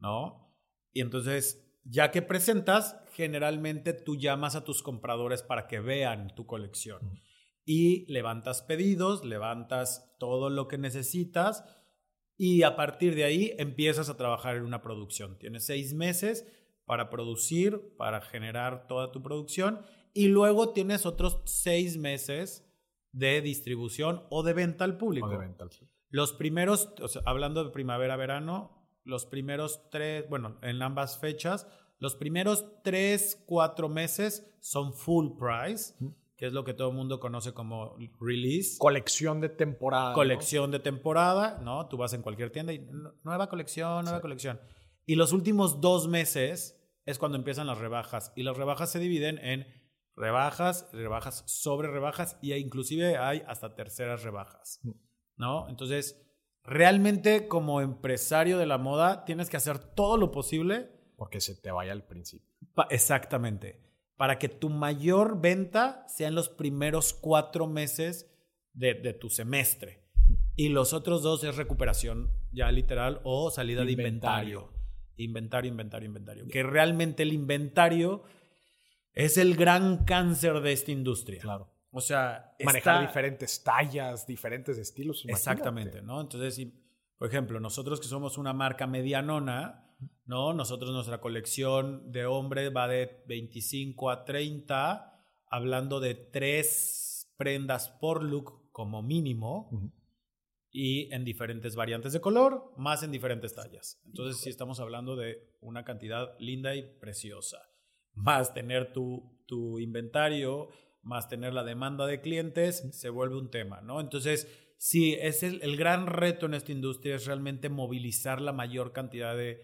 [0.00, 0.52] ¿no?
[0.92, 6.44] Y entonces, ya que presentas, generalmente tú llamas a tus compradores para que vean tu
[6.44, 7.20] colección.
[7.64, 11.64] Y levantas pedidos, levantas todo lo que necesitas
[12.36, 15.38] y a partir de ahí empiezas a trabajar en una producción.
[15.38, 16.44] Tienes seis meses
[16.84, 19.82] para producir, para generar toda tu producción
[20.14, 22.64] y luego tienes otros seis meses
[23.12, 25.26] de distribución o de venta al público.
[25.26, 25.92] O de venta al público.
[26.10, 31.66] Los primeros, o sea, hablando de primavera-verano, los primeros tres, bueno, en ambas fechas,
[32.02, 35.94] Los primeros tres, cuatro meses son full price,
[36.36, 38.76] que es lo que todo el mundo conoce como release.
[38.76, 40.12] Colección de temporada.
[40.12, 41.86] Colección de temporada, ¿no?
[41.86, 42.84] Tú vas en cualquier tienda y
[43.22, 44.60] nueva colección, nueva colección.
[45.06, 48.32] Y los últimos dos meses es cuando empiezan las rebajas.
[48.34, 49.64] Y las rebajas se dividen en
[50.16, 54.90] rebajas, rebajas sobre rebajas y inclusive hay hasta terceras rebajas, mm.
[55.36, 55.68] ¿no?
[55.68, 56.22] Entonces,
[56.64, 60.90] realmente como empresario de la moda tienes que hacer todo lo posible.
[61.16, 62.48] Porque se te vaya al principio.
[62.90, 63.80] exactamente.
[64.16, 68.30] Para que tu mayor venta sea en los primeros cuatro meses
[68.72, 70.04] de, tu semestre.
[70.54, 74.72] Y los otros dos es recuperación ya literal o salida de inventario.
[75.16, 76.46] Inventario, inventario, inventario.
[76.48, 78.22] Que realmente el inventario
[79.14, 81.40] es el gran cáncer de esta industria.
[81.40, 81.68] Claro.
[81.90, 85.24] O sea, manejar diferentes tallas, diferentes estilos.
[85.28, 86.22] Exactamente, ¿no?
[86.22, 86.72] Entonces, si,
[87.18, 89.94] por ejemplo, nosotros que somos una marca medianona,
[90.24, 90.54] ¿no?
[90.54, 98.22] Nosotros nuestra colección de hombres va de 25 a 30, hablando de tres prendas por
[98.22, 99.92] look como mínimo.
[100.70, 104.00] Y en diferentes variantes de color, más en diferentes tallas.
[104.06, 107.58] Entonces, sí estamos hablando de una cantidad linda y preciosa.
[108.14, 110.68] Más tener tu, tu inventario
[111.02, 114.00] más tener la demanda de clientes, se vuelve un tema, ¿no?
[114.00, 114.48] Entonces,
[114.78, 119.60] sí, es el, gran reto en esta industria es realmente movilizar la mayor cantidad de,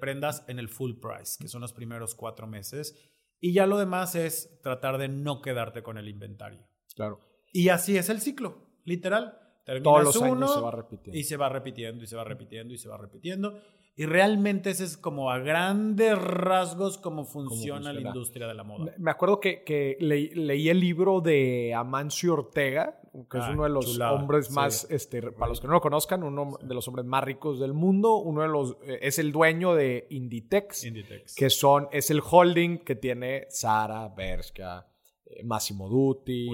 [0.00, 2.96] prendas en el full price, que son los primeros cuatro meses.
[3.40, 6.66] Y ya lo demás es tratar de no quedarte con el inventario.
[6.96, 7.20] Claro.
[7.52, 9.38] Y así es el ciclo, literal.
[9.82, 11.18] Todos los años se va repitiendo.
[11.18, 13.60] Y se va repitiendo, y se va repitiendo, y se va repitiendo.
[13.98, 18.94] Y realmente ese es como a grandes rasgos cómo funciona, la industria de la moda.
[18.96, 23.98] Me acuerdo que, leí el libro de Amancio Ortega, que es ah, uno de los
[23.98, 27.58] hombres más, este, para los que no lo conozcan, uno de los hombres más ricos
[27.58, 28.18] del mundo.
[28.18, 32.78] Uno de los, eh, es el dueño de Inditex, Inditex, que son, es el holding
[32.84, 34.86] que tiene Sara, Bershka,
[35.26, 36.46] eh, Massimo Dutti,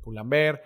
[0.00, 0.54] Pull&Bear.
[0.54, 0.62] Eh,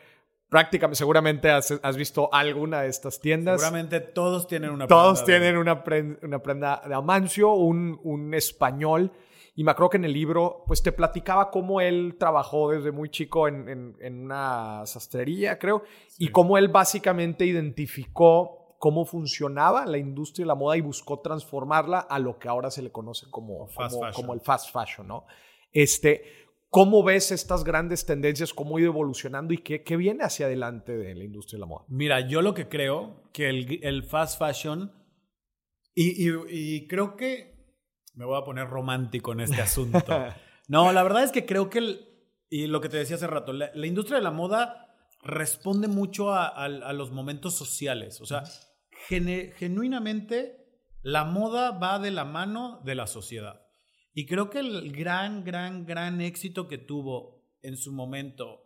[0.49, 3.61] prácticamente, seguramente has, visto alguna de estas tiendas.
[3.61, 5.03] Seguramente todos tienen una prenda.
[5.03, 5.85] Todos tienen una,
[6.23, 9.13] una prenda de Amancio, un, un español.
[9.55, 13.09] Y me acuerdo que en el libro, pues te platicaba cómo él trabajó desde muy
[13.09, 15.83] chico en, en, una sastrería, creo,
[16.19, 22.01] y cómo él básicamente identificó cómo funcionaba la industria de la moda y buscó transformarla
[22.01, 25.25] a lo que ahora se le conoce como, como, como el fast fashion, ¿no?
[25.73, 30.47] Este, ¿Cómo ves estas grandes tendencias, cómo ha ido evolucionando y qué, qué, viene hacia
[30.47, 31.85] adelante de la industria de la moda?
[31.89, 34.93] Mira, yo lo que creo que el, el fast fashion,
[35.95, 37.57] y, y, creo que
[38.15, 40.05] me voy a poner romántico en este asunto.
[40.69, 42.07] no, la verdad es que creo que, el,
[42.51, 46.49] y lo que te decía hace rato, la, industria de la moda responde mucho a,
[46.49, 48.21] a, los momentos sociales.
[48.21, 48.43] O sea,
[49.09, 50.67] genuinamente
[51.03, 53.66] la moda va de la mano de la sociedad.
[54.19, 58.63] Y creo que el gran, gran, gran éxito que tuvo en su momento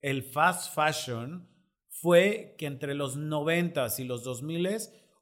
[0.00, 1.46] el fast fashion
[1.86, 4.78] fue que entre los 90 y los 2000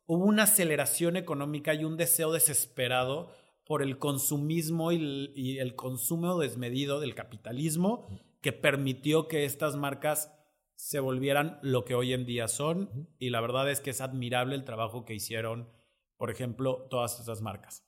[0.07, 3.33] hubo una aceleración económica y un deseo desesperado
[3.67, 8.07] por el consumismo y el, consumo desmedido del capitalismo
[8.41, 10.33] que permitió que estas marcas
[10.77, 13.09] se volvieran lo que hoy en día son.
[13.19, 15.69] Y la verdad es que es admirable el trabajo que hicieron,
[16.17, 17.88] por ejemplo, todas estas marcas.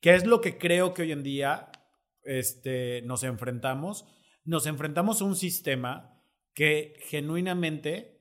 [0.00, 1.70] ¿Qué es lo que creo que hoy en día
[2.22, 4.06] este, nos enfrentamos?
[4.44, 6.20] Nos enfrentamos a un sistema
[6.54, 8.16] que genuinamente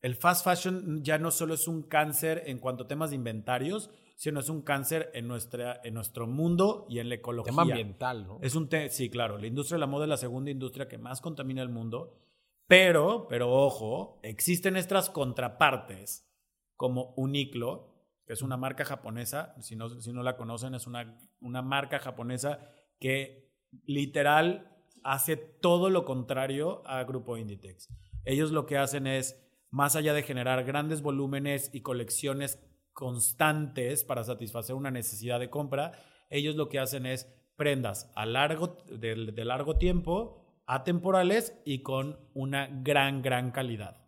[0.00, 3.90] el fast fashion ya no solo es un cáncer en cuanto a temas de inventarios,
[4.16, 7.50] sino es un cáncer en, nuestra, en nuestro mundo y en la ecología.
[7.50, 8.38] Tema ambiental, ¿no?
[8.42, 9.38] Es un sí, claro.
[9.38, 12.18] La industria de la moda es la segunda industria que más contamina el mundo.
[12.66, 16.30] Pero, pero ojo, existen estas contrapartes
[16.76, 17.93] como Uniclo,
[18.26, 22.70] es una marca japonesa, si no, si no la conocen, es una, una marca japonesa
[22.98, 23.52] que
[23.86, 24.70] literal
[25.02, 27.88] hace todo lo contrario a Grupo Inditex.
[28.24, 32.58] Ellos lo que hacen es, más allá de generar grandes volúmenes y colecciones
[32.92, 35.92] constantes para satisfacer una necesidad de compra,
[36.30, 42.18] ellos lo que hacen es prendas a largo, de, de largo tiempo, atemporales y con
[42.32, 43.98] una gran, gran calidad.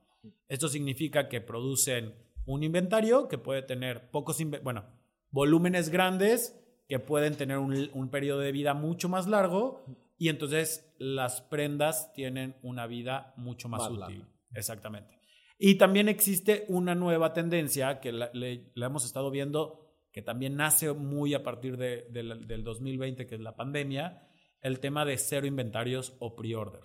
[0.49, 2.15] Esto significa que producen
[2.47, 4.87] un inventario que puede tener pocos, bueno,
[5.31, 9.85] volúmenes grandes que pueden tener un, periodo de vida mucho más largo
[10.17, 14.25] y entonces las prendas tienen una vida mucho más, útil.
[14.55, 15.19] Exactamente.
[15.59, 19.81] Y también existe una nueva tendencia que la, hemos estado viendo,
[20.13, 24.29] que también nace muy a partir de, del 2020, que es la pandemia,
[24.61, 26.85] el tema de cero inventarios o pre-order.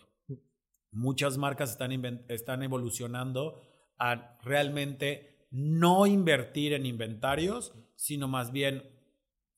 [0.92, 3.62] Muchas marcas están, están evolucionando
[3.98, 8.90] a realmente no invertir en inventarios, sino más bien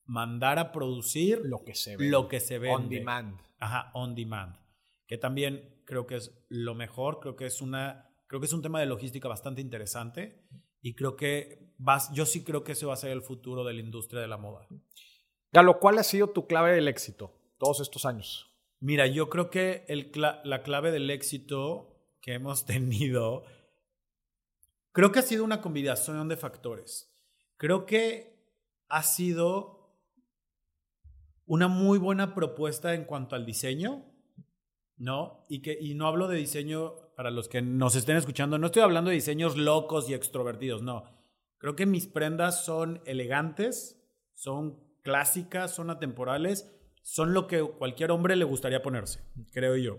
[0.04, 2.10] mandar a producir lo que se vende.
[2.10, 2.76] Lo que se vende.
[2.76, 3.40] On demand.
[3.58, 4.56] Ajá, on demand.
[5.06, 8.62] Que también creo que es lo mejor, creo que es una creo que es un
[8.62, 10.42] tema de logística bastante interesante
[10.80, 13.74] y creo que vas, yo sí creo que ese va a ser el futuro de
[13.74, 14.66] la industria de la moda.
[15.52, 18.50] Galo, ¿cuál ha sido tu clave del éxito todos estos años?
[18.80, 23.44] Mira, yo creo que el, la clave del éxito que hemos tenido,
[24.94, 27.12] creo que ha sido una combinación de factores.
[27.58, 28.38] Creo que
[28.88, 29.92] ha sido
[31.46, 34.06] una muy buena propuesta en cuanto al diseño,
[34.96, 35.44] ¿no?
[35.48, 38.82] Y, que, y no hablo de diseño para los que nos estén escuchando, no estoy
[38.82, 41.04] hablando de diseños locos y extrovertidos, no.
[41.58, 44.00] Creo que mis prendas son elegantes,
[44.32, 46.72] son clásicas, son atemporales,
[47.02, 49.20] son lo que cualquier hombre le gustaría ponerse,
[49.52, 49.98] creo yo.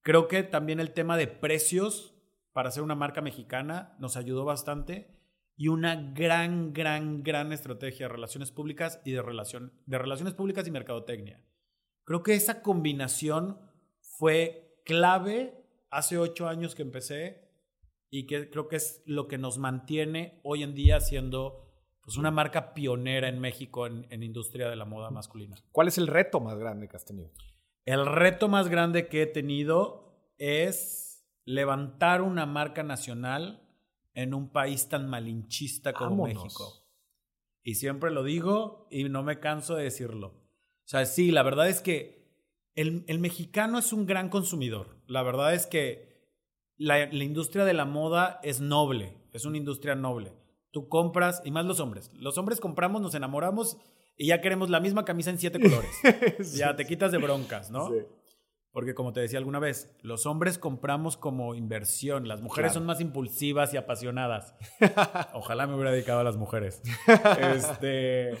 [0.00, 2.09] Creo que también el tema de precios
[2.52, 5.20] para ser una marca mexicana nos ayudó bastante
[5.56, 10.66] y una gran, gran, gran estrategia de relaciones públicas y de, relación, de relaciones públicas
[10.66, 11.44] y mercadotecnia.
[12.04, 13.58] Creo que esa combinación
[14.00, 17.50] fue clave hace ocho años que empecé
[18.08, 21.70] y que creo que es lo que nos mantiene hoy en día siendo
[22.02, 25.56] pues, una marca pionera en México en, en industria de la moda masculina.
[25.72, 27.30] ¿Cuál es el reto más grande que has tenido?
[27.84, 31.09] El reto más grande que he tenido es
[31.50, 33.66] levantar una marca nacional
[34.14, 36.86] en un país tan malinchista como México.
[37.62, 40.28] Y siempre lo digo y no me canso de decirlo.
[40.28, 42.20] O sea, sí, la verdad es que
[42.74, 44.96] el, mexicano es un gran consumidor.
[45.06, 46.08] La verdad es que
[46.76, 50.32] la, industria de la moda es noble, es una industria noble.
[50.70, 52.10] Tú compras, y más los hombres.
[52.14, 53.76] Los hombres compramos, nos enamoramos
[54.16, 56.56] y ya queremos la misma camisa en siete colores.
[56.56, 57.90] ya te quitas de broncas, ¿no?
[58.72, 63.00] Porque como te decía alguna vez, los hombres compramos como inversión, las mujeres son más
[63.00, 64.54] impulsivas y apasionadas.
[65.34, 66.80] Ojalá me hubiera dedicado a las mujeres.
[67.40, 68.38] este,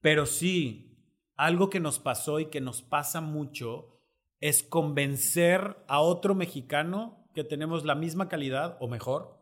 [0.00, 0.98] pero sí,
[1.36, 4.00] algo que nos pasó y que nos pasa mucho
[4.40, 9.40] es convencer a otro mexicano que tenemos la misma calidad o mejor,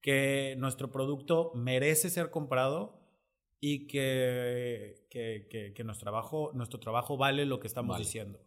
[0.00, 3.00] que nuestro producto merece ser comprado
[3.60, 8.40] y que, que, nuestro, trabajo, nuestro trabajo vale lo que estamos diciendo.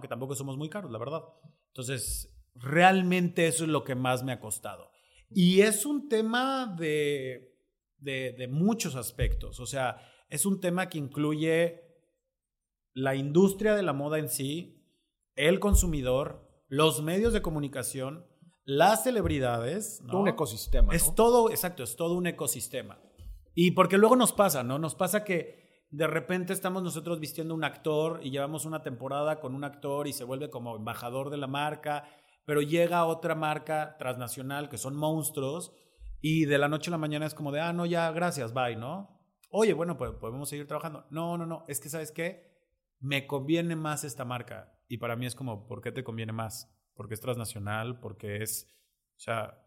[0.00, 1.22] Que tampoco somos muy caros, la verdad.
[1.68, 4.90] Entonces, realmente eso es lo que más me ha costado.
[5.30, 7.56] Y es un tema de,
[7.98, 9.60] de, de muchos aspectos.
[9.60, 11.82] O sea, es un tema que incluye
[12.94, 14.84] la industria de la moda en sí,
[15.36, 18.26] el consumidor, los medios de comunicación,
[18.64, 20.02] las celebridades.
[20.06, 20.94] Todo un ecosistema.
[20.94, 23.00] Es todo, exacto, es todo un ecosistema.
[23.54, 24.78] Y porque luego nos pasa, ¿no?
[24.78, 25.57] Nos pasa que
[25.90, 30.12] de repente estamos nosotros vistiendo un actor y llevamos una temporada con un actor y
[30.12, 32.04] se vuelve como embajador de la marca,
[32.44, 35.72] pero llega otra marca transnacional que son monstruos
[36.20, 38.76] y de la noche a la mañana es como de, ah, no, ya, gracias, bye,
[38.76, 39.18] ¿no?
[39.50, 41.06] Oye, bueno, pues podemos seguir trabajando.
[41.10, 42.48] No, no, no, es que, ¿sabes qué?
[43.00, 44.74] me conviene más esta marca.
[44.88, 46.74] Y para mí es como, ¿por qué te conviene más?
[46.94, 48.66] Porque es transnacional, porque es,
[49.16, 49.62] o sea,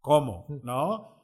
[0.00, 0.46] ¿cómo?
[0.62, 1.19] ¿No?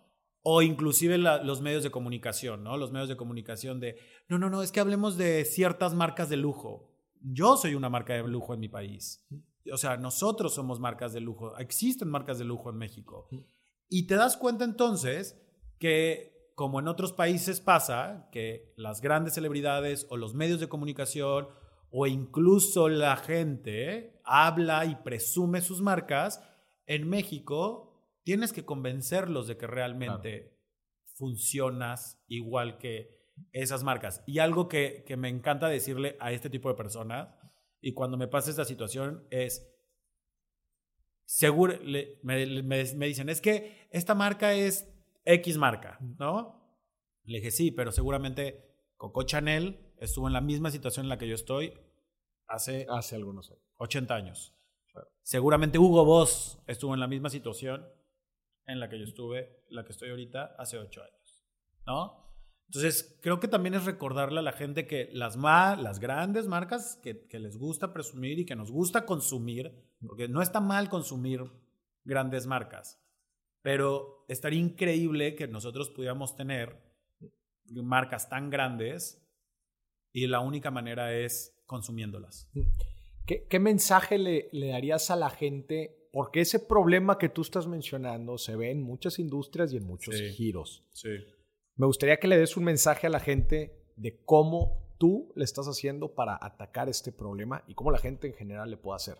[0.49, 2.77] O inclusive los medios de comunicación, ¿no?
[2.77, 3.97] Los medios de comunicación de,
[4.29, 6.95] no, no, no, es que hablemos de ciertas marcas de lujo.
[7.21, 9.27] Yo soy una marca de lujo en mi país.
[9.73, 11.59] O sea, nosotros somos marcas de lujo.
[11.59, 13.29] Existen marcas de lujo en México.
[13.89, 15.37] Y te das cuenta entonces
[15.81, 21.49] que como en otros países pasa, que las grandes celebridades o los medios de comunicación
[21.91, 26.41] o incluso la gente habla y presume sus marcas,
[26.87, 27.86] en México
[28.27, 30.59] tienes que convencerlos de que realmente
[31.15, 34.25] funcionas igual que esas marcas.
[34.27, 37.29] Y algo que, me encanta decirle a este tipo de personas,
[37.81, 39.73] y cuando me pasa esta situación, es,
[41.25, 41.79] seguro,
[42.25, 44.93] me, me dicen, es que esta marca es
[45.25, 46.83] X marca, ¿no?
[47.23, 51.29] Le dije, sí, pero seguramente Coco Chanel estuvo en la misma situación en la que
[51.29, 51.75] yo estoy
[52.49, 53.63] hace, hace algunos años.
[53.77, 54.53] 80 años.
[55.23, 57.87] Seguramente Hugo Boss estuvo en la misma situación
[58.67, 61.45] en la que yo estuve, la que estoy ahorita, hace 8 años.
[61.87, 62.27] ¿No?
[62.67, 67.39] Entonces, creo que también es recordarle a la gente que las, las grandes marcas que
[67.39, 69.73] les gusta presumir y que nos gusta consumir,
[70.05, 71.45] porque no está mal consumir
[72.05, 73.01] grandes marcas,
[73.63, 76.83] pero estaría increíble que nosotros pudiéramos tener
[77.71, 79.23] marcas tan grandes
[80.13, 82.49] y la única manera es consumiéndolas.
[83.27, 86.06] ¿Qué, mensaje le, darías a la gente?
[86.17, 90.15] Porque ese problema que tú estás mencionando se ve en muchas industrias y en muchos
[90.15, 90.83] giros.
[90.95, 91.11] Sí.
[91.75, 95.67] Me gustaría que le des un mensaje a la gente de cómo tú le estás
[95.67, 99.19] haciendo para atacar este problema y cómo la gente en general le puede hacer.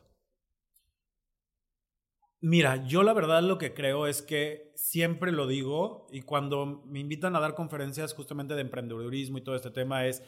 [2.41, 7.01] Mira, yo la verdad lo que creo es que siempre lo digo y cuando me
[7.01, 10.23] invitan a dar conferencias justamente de emprendedurismo y todo este tema es,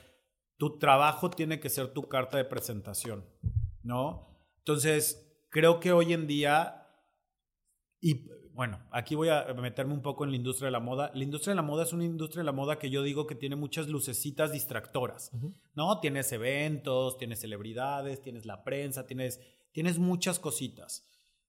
[0.58, 3.24] tu trabajo tiene que ser tu carta de presentación,
[3.82, 4.36] ¿no?
[4.58, 6.86] Entonces, creo que hoy en día,
[8.00, 11.12] y bueno, aquí voy a meterme un poco en la industria de la moda.
[11.14, 13.36] La industria de la moda es una industria de la moda que yo digo que
[13.36, 15.30] tiene muchas lucecitas distractoras,
[15.74, 16.00] ¿no?
[16.00, 19.40] Tienes eventos, tienes celebridades, tienes la prensa, tienes,
[19.70, 21.06] tienes muchas cositas.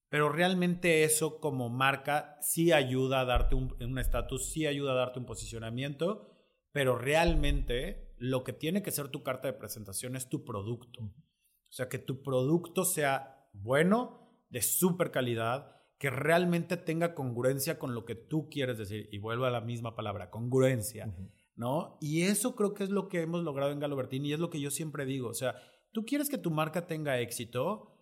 [0.10, 5.18] Pero realmente eso como marca sí ayuda a darte un estatus, sí ayuda a darte
[5.18, 6.30] un posicionamiento,
[6.72, 11.02] pero realmente lo que tiene que ser tu carta de presentación es tu producto.
[11.02, 17.94] O sea, que tu producto sea bueno, de súper calidad, que realmente tenga congruencia con
[17.94, 19.10] lo que tú quieres decir.
[19.12, 21.14] Y vuelvo a la misma palabra, congruencia,
[21.56, 21.98] ¿no?
[22.00, 24.50] Y eso creo que es lo que hemos logrado en Galo Bertini y es lo
[24.50, 25.28] que yo siempre digo.
[25.28, 25.56] O sea,
[25.92, 27.98] tú quieres que tu marca tenga éxito,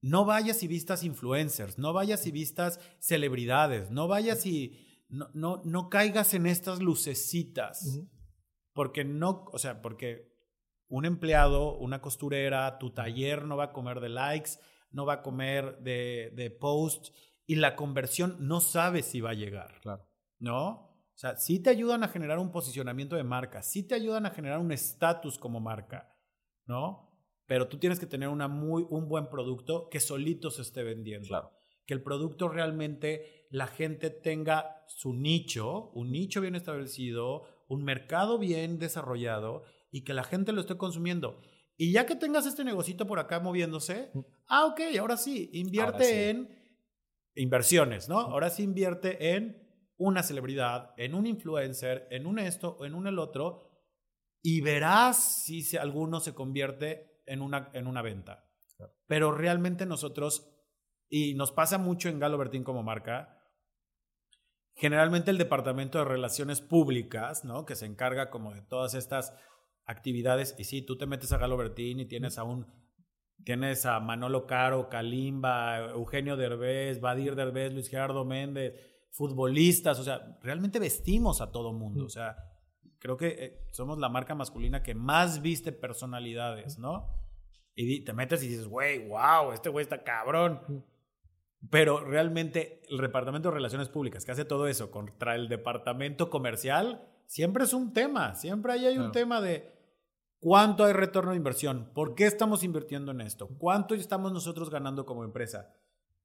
[0.00, 5.62] no vayas y vistas influencers, no vayas y vistas celebridades, no vayas y no, no,
[5.64, 8.00] no caigas en estas lucecitas.
[8.72, 10.33] Porque no, o sea, porque
[10.88, 14.52] un empleado, una costurera, tu taller no va a comer de likes,
[14.90, 17.12] no va a comer de, de posts
[17.46, 19.80] y la conversión no sabe si va a llegar.
[19.80, 20.08] Claro.
[20.38, 20.68] ¿No?
[20.68, 24.30] O sea, sí te ayudan a generar un posicionamiento de marca, sí te ayudan a
[24.30, 26.16] generar un estatus como marca,
[26.66, 27.14] ¿no?
[27.46, 31.28] pero tú tienes que tener una muy, un buen producto que solito se esté vendiendo.
[31.28, 31.52] Claro.
[31.86, 38.38] Que el producto realmente la gente tenga su nicho, un nicho bien establecido, un mercado
[38.38, 39.64] bien desarrollado
[39.94, 41.40] y que la gente lo esté consumiendo.
[41.76, 44.20] Y ya que tengas este negocito por acá moviéndose, mm.
[44.48, 46.48] ah, ok, ahora sí, invierte en
[47.36, 48.18] inversiones, ¿no?
[48.18, 49.56] Ahora sí invierte en
[49.96, 53.70] una celebridad, en un influencer, en un esto o en un el otro,
[54.42, 58.50] y verás si alguno se convierte en una, en una venta.
[59.06, 60.50] Pero realmente nosotros,
[61.08, 63.38] y nos pasa mucho en Galo Bertín como marca,
[64.74, 67.64] generalmente el departamento de relaciones públicas, ¿no?
[67.64, 69.32] Que se encarga como de todas estas
[69.86, 70.54] actividades.
[70.58, 72.66] Y sí, tú te metes a Galo Bertín y tienes a un
[73.44, 78.74] tienes a Manolo Caro, Kalimba, Eugenio Derbez, Badir Derbez, Luis Gerardo Méndez,
[79.10, 82.36] futbolistas, o sea, realmente vestimos a todo mundo, o sea,
[82.98, 87.06] creo que eh, somos la marca masculina que más viste personalidades, ¿no?
[87.76, 90.84] Y te metes y dices, güey, wow, este güey está cabrón.
[91.70, 97.08] Pero realmente el Departamento de Relaciones Públicas, que hace todo eso contra el Departamento Comercial,
[97.26, 98.34] siempre es un tema.
[98.34, 99.73] Siempre ahí hay un tema de
[100.44, 105.06] cuánto hay retorno de inversión, por qué estamos invirtiendo en esto, cuánto estamos nosotros ganando
[105.06, 105.74] como empresa.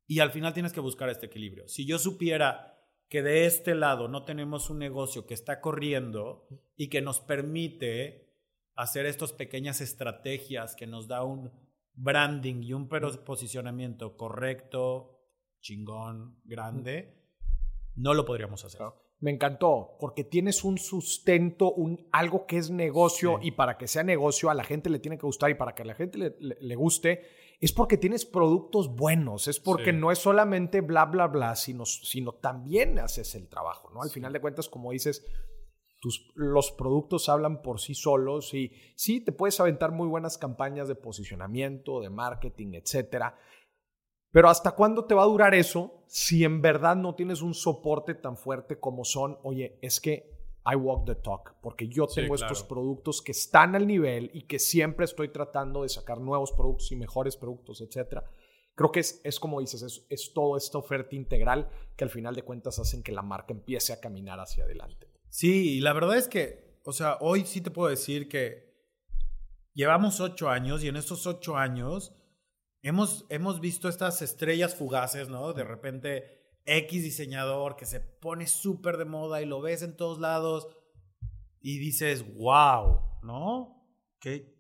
[0.07, 1.69] Y al final tienes que buscar este equilibrio.
[1.69, 6.89] Si yo supiera que de este lado no tenemos un negocio que está corriendo y
[6.89, 8.35] que nos permite
[8.75, 11.53] hacer estas pequeñas estrategias que nos da un
[11.93, 15.17] branding y un posicionamiento correcto,
[15.61, 17.23] chingón, grande,
[17.95, 18.81] no lo podríamos hacer.
[19.19, 24.03] Me encantó, porque tienes un sustento, un, algo que es negocio y para que sea
[24.03, 26.35] negocio a la gente le tiene que gustar y para que a la gente le,
[26.39, 27.21] le guste
[27.59, 32.33] es porque tienes productos buenos, es porque no es solamente bla, bla, bla, sino, sino
[32.33, 34.01] también haces el trabajo, ¿no?
[34.01, 35.25] Al final de cuentas, como dices,
[35.99, 40.87] tus, los productos hablan por sí solos y sí, te puedes aventar muy buenas campañas
[40.87, 43.37] de posicionamiento, de marketing, etcétera.
[44.31, 48.15] Pero ¿hasta cuándo te va a durar eso si en verdad no tienes un soporte
[48.15, 52.63] tan fuerte como son, oye, es que I walk the talk, porque yo tengo estos
[52.63, 56.95] productos que están al nivel y que siempre estoy tratando de sacar nuevos productos y
[56.95, 58.23] mejores productos, etcétera.
[58.75, 62.35] Creo que es, es como dices, es, es toda esta oferta integral que al final
[62.35, 65.07] de cuentas hacen que la marca empiece a caminar hacia adelante.
[65.29, 68.69] Sí, y la verdad es que, o sea, hoy sí te puedo decir que
[69.73, 72.13] llevamos ocho años y en estos ocho años
[72.81, 75.53] hemos, hemos visto estas estrellas fugaces, ¿no?
[75.53, 80.19] De repente X diseñador que se pone súper de moda y lo ves en todos
[80.19, 80.67] lados
[81.61, 83.85] y dices, wow, ¿no?
[84.19, 84.59] ¿Qué?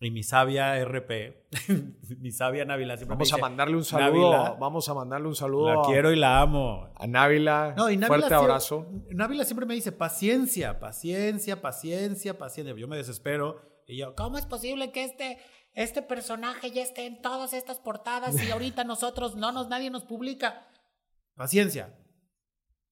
[0.00, 1.46] Y mi sabia RP,
[2.18, 4.56] mi sabia Návila siempre Vamos a mandarle un saludo.
[4.58, 5.74] vamos a mandarle un saludo.
[5.76, 6.92] La quiero y la amo.
[6.96, 7.74] A Návila.
[7.76, 8.88] No, fuerte abrazo.
[9.10, 12.74] Návila siempre me dice paciencia, paciencia, paciencia, paciencia.
[12.76, 15.38] Yo me desespero y yo, ¿cómo es posible que este,
[15.74, 20.04] este personaje ya esté en todas estas portadas y ahorita nosotros no nos, nadie nos
[20.04, 20.68] publica?
[21.34, 21.98] Paciencia.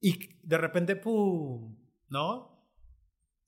[0.01, 1.77] Y de repente, ¡pum!
[2.09, 2.51] ¿No?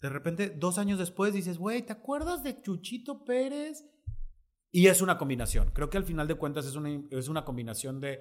[0.00, 3.86] De repente, dos años después dices, güey, ¿te acuerdas de Chuchito Pérez?
[4.70, 5.70] Y es una combinación.
[5.72, 8.20] Creo que al final de cuentas es una, es una combinación de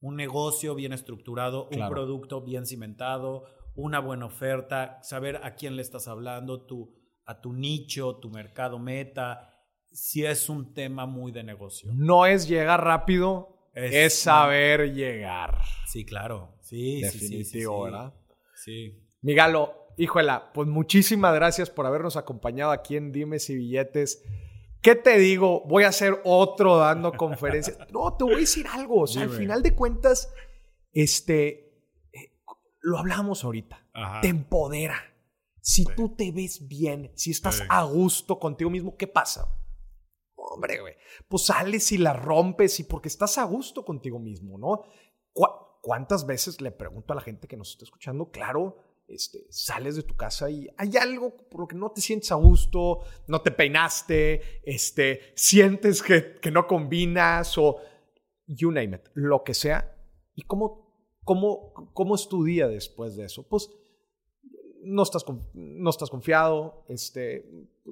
[0.00, 3.44] un negocio bien estructurado, un producto bien cimentado,
[3.74, 6.94] una buena oferta, saber a quién le estás hablando, tu,
[7.26, 9.59] a tu nicho, tu mercado meta.
[9.92, 11.90] Si es un tema muy de negocio.
[11.94, 15.58] No es llegar rápido es, saber llegar.
[15.86, 16.56] Sí, claro.
[16.60, 17.90] Sí, sí, sí, sí, Definitivo, sí.
[17.92, 18.14] ¿verdad?
[18.54, 19.08] Sí.
[19.22, 24.22] Migalo, híjola, pues muchísimas gracias por habernos acompañado aquí en Dimes y Billetes.
[24.82, 25.62] ¿Qué te digo?
[25.66, 27.78] Voy a hacer otro dando conferencias.
[27.92, 29.02] No, te voy a decir algo.
[29.02, 30.32] O sea, al final de cuentas,
[30.92, 31.74] este,
[32.12, 32.32] eh,
[32.80, 33.86] lo hablamos ahorita.
[33.92, 34.20] Ajá.
[34.20, 34.96] Te empodera.
[35.60, 37.64] Si tú te ves bien, si estás Sí.
[37.68, 39.48] a gusto contigo mismo, ¿qué pasa?
[40.52, 40.94] Hombre, güey,
[41.28, 44.82] pues sales y la rompes y porque estás a gusto contigo mismo, ¿no?
[45.32, 45.46] ¿Cu-
[45.80, 48.32] ¿Cuántas veces le pregunto a la gente que nos está escuchando?
[48.32, 48.76] Claro,
[49.06, 52.34] este, sales de tu casa y hay algo por lo que no te sientes a
[52.34, 57.76] gusto, no te peinaste, este, sientes que, que no combinas o
[58.48, 59.96] you name it, lo que sea.
[60.34, 63.46] ¿Y cómo, cómo, cómo es tu día después de eso?
[63.48, 63.70] Pues
[64.82, 67.48] no estás, con- no estás confiado, este,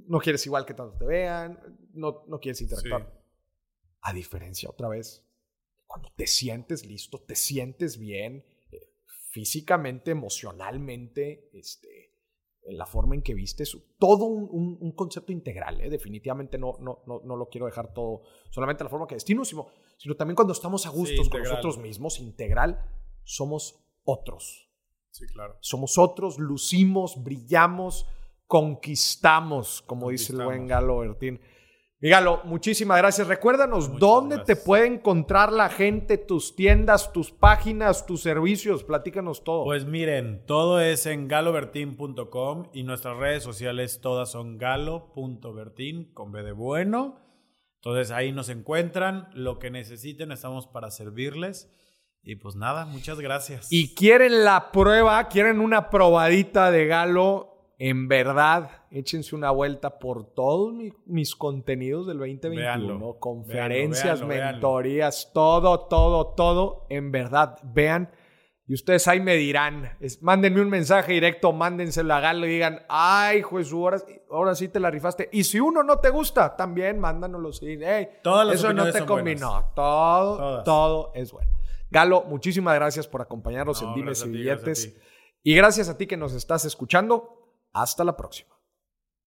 [0.06, 1.58] no quieres igual que tanto te vean,
[1.92, 3.02] no, no quieres interactuar.
[3.02, 3.18] Sí.
[4.02, 5.24] A diferencia, otra vez,
[5.86, 8.92] cuando te sientes listo, te sientes bien, eh,
[9.30, 12.14] físicamente, emocionalmente, este,
[12.62, 15.88] en la forma en que vistes, todo un, un- un concepto integral, ¿eh?
[15.90, 19.68] definitivamente no, no, no, no lo quiero dejar todo solamente la forma que vestimos, sino,
[19.96, 21.50] sino también cuando estamos a gustos con integral.
[21.62, 22.84] nosotros mismos, integral,
[23.24, 24.67] somos otros
[25.10, 25.56] Sí, claro.
[25.60, 28.06] somos otros, lucimos, brillamos,
[28.46, 30.66] conquistamos, como dice el buen.
[30.66, 31.40] Galo Bertín.
[32.00, 33.26] Mi Galo, muchísimas gracias.
[33.26, 34.58] Recuérdanos Muchas dónde gracias.
[34.58, 38.84] te puede encontrar la gente, tus tiendas, tus páginas, tus servicios.
[38.84, 39.64] Platícanos todo.
[39.64, 46.44] Pues miren, todo es en galobertin.com y nuestras redes sociales todas son galo.bertin con B
[46.44, 47.18] de bueno.
[47.82, 51.68] Entonces ahí nos encuentran, lo que necesiten, estamos para servirles.
[52.22, 53.68] Y pues nada, muchas gracias.
[53.70, 57.54] y quieren la prueba, quieren una probadita de Galo.
[57.80, 62.60] En verdad, échense una vuelta por todos mi- mis contenidos del 2021.
[62.60, 64.52] Véanlo, conferencias, véanlo, véanlo.
[64.52, 66.86] mentorías, todo, todo, todo.
[66.90, 68.10] En verdad, vean.
[68.66, 72.80] Y ustedes ahí me dirán, es- mándenme un mensaje directo, mándenselo a Galo y digan,
[72.88, 73.98] ay, Jesús, ahora,
[74.28, 75.28] ahora sí te la rifaste.
[75.32, 77.52] Y si uno no te gusta, también mándanoslo.
[77.52, 79.50] Sí, hey, Todas las eso no te combinó.
[79.52, 79.74] buenas.
[79.76, 80.64] Todo, Todas.
[80.64, 81.52] todo es bueno.
[81.90, 84.96] Galo, muchísimas gracias por acompañarnos No, en Dimes y gracias Billetes.
[85.42, 87.54] Y gracias a ti que nos estás escuchando.
[87.72, 88.57] Hasta la próxima.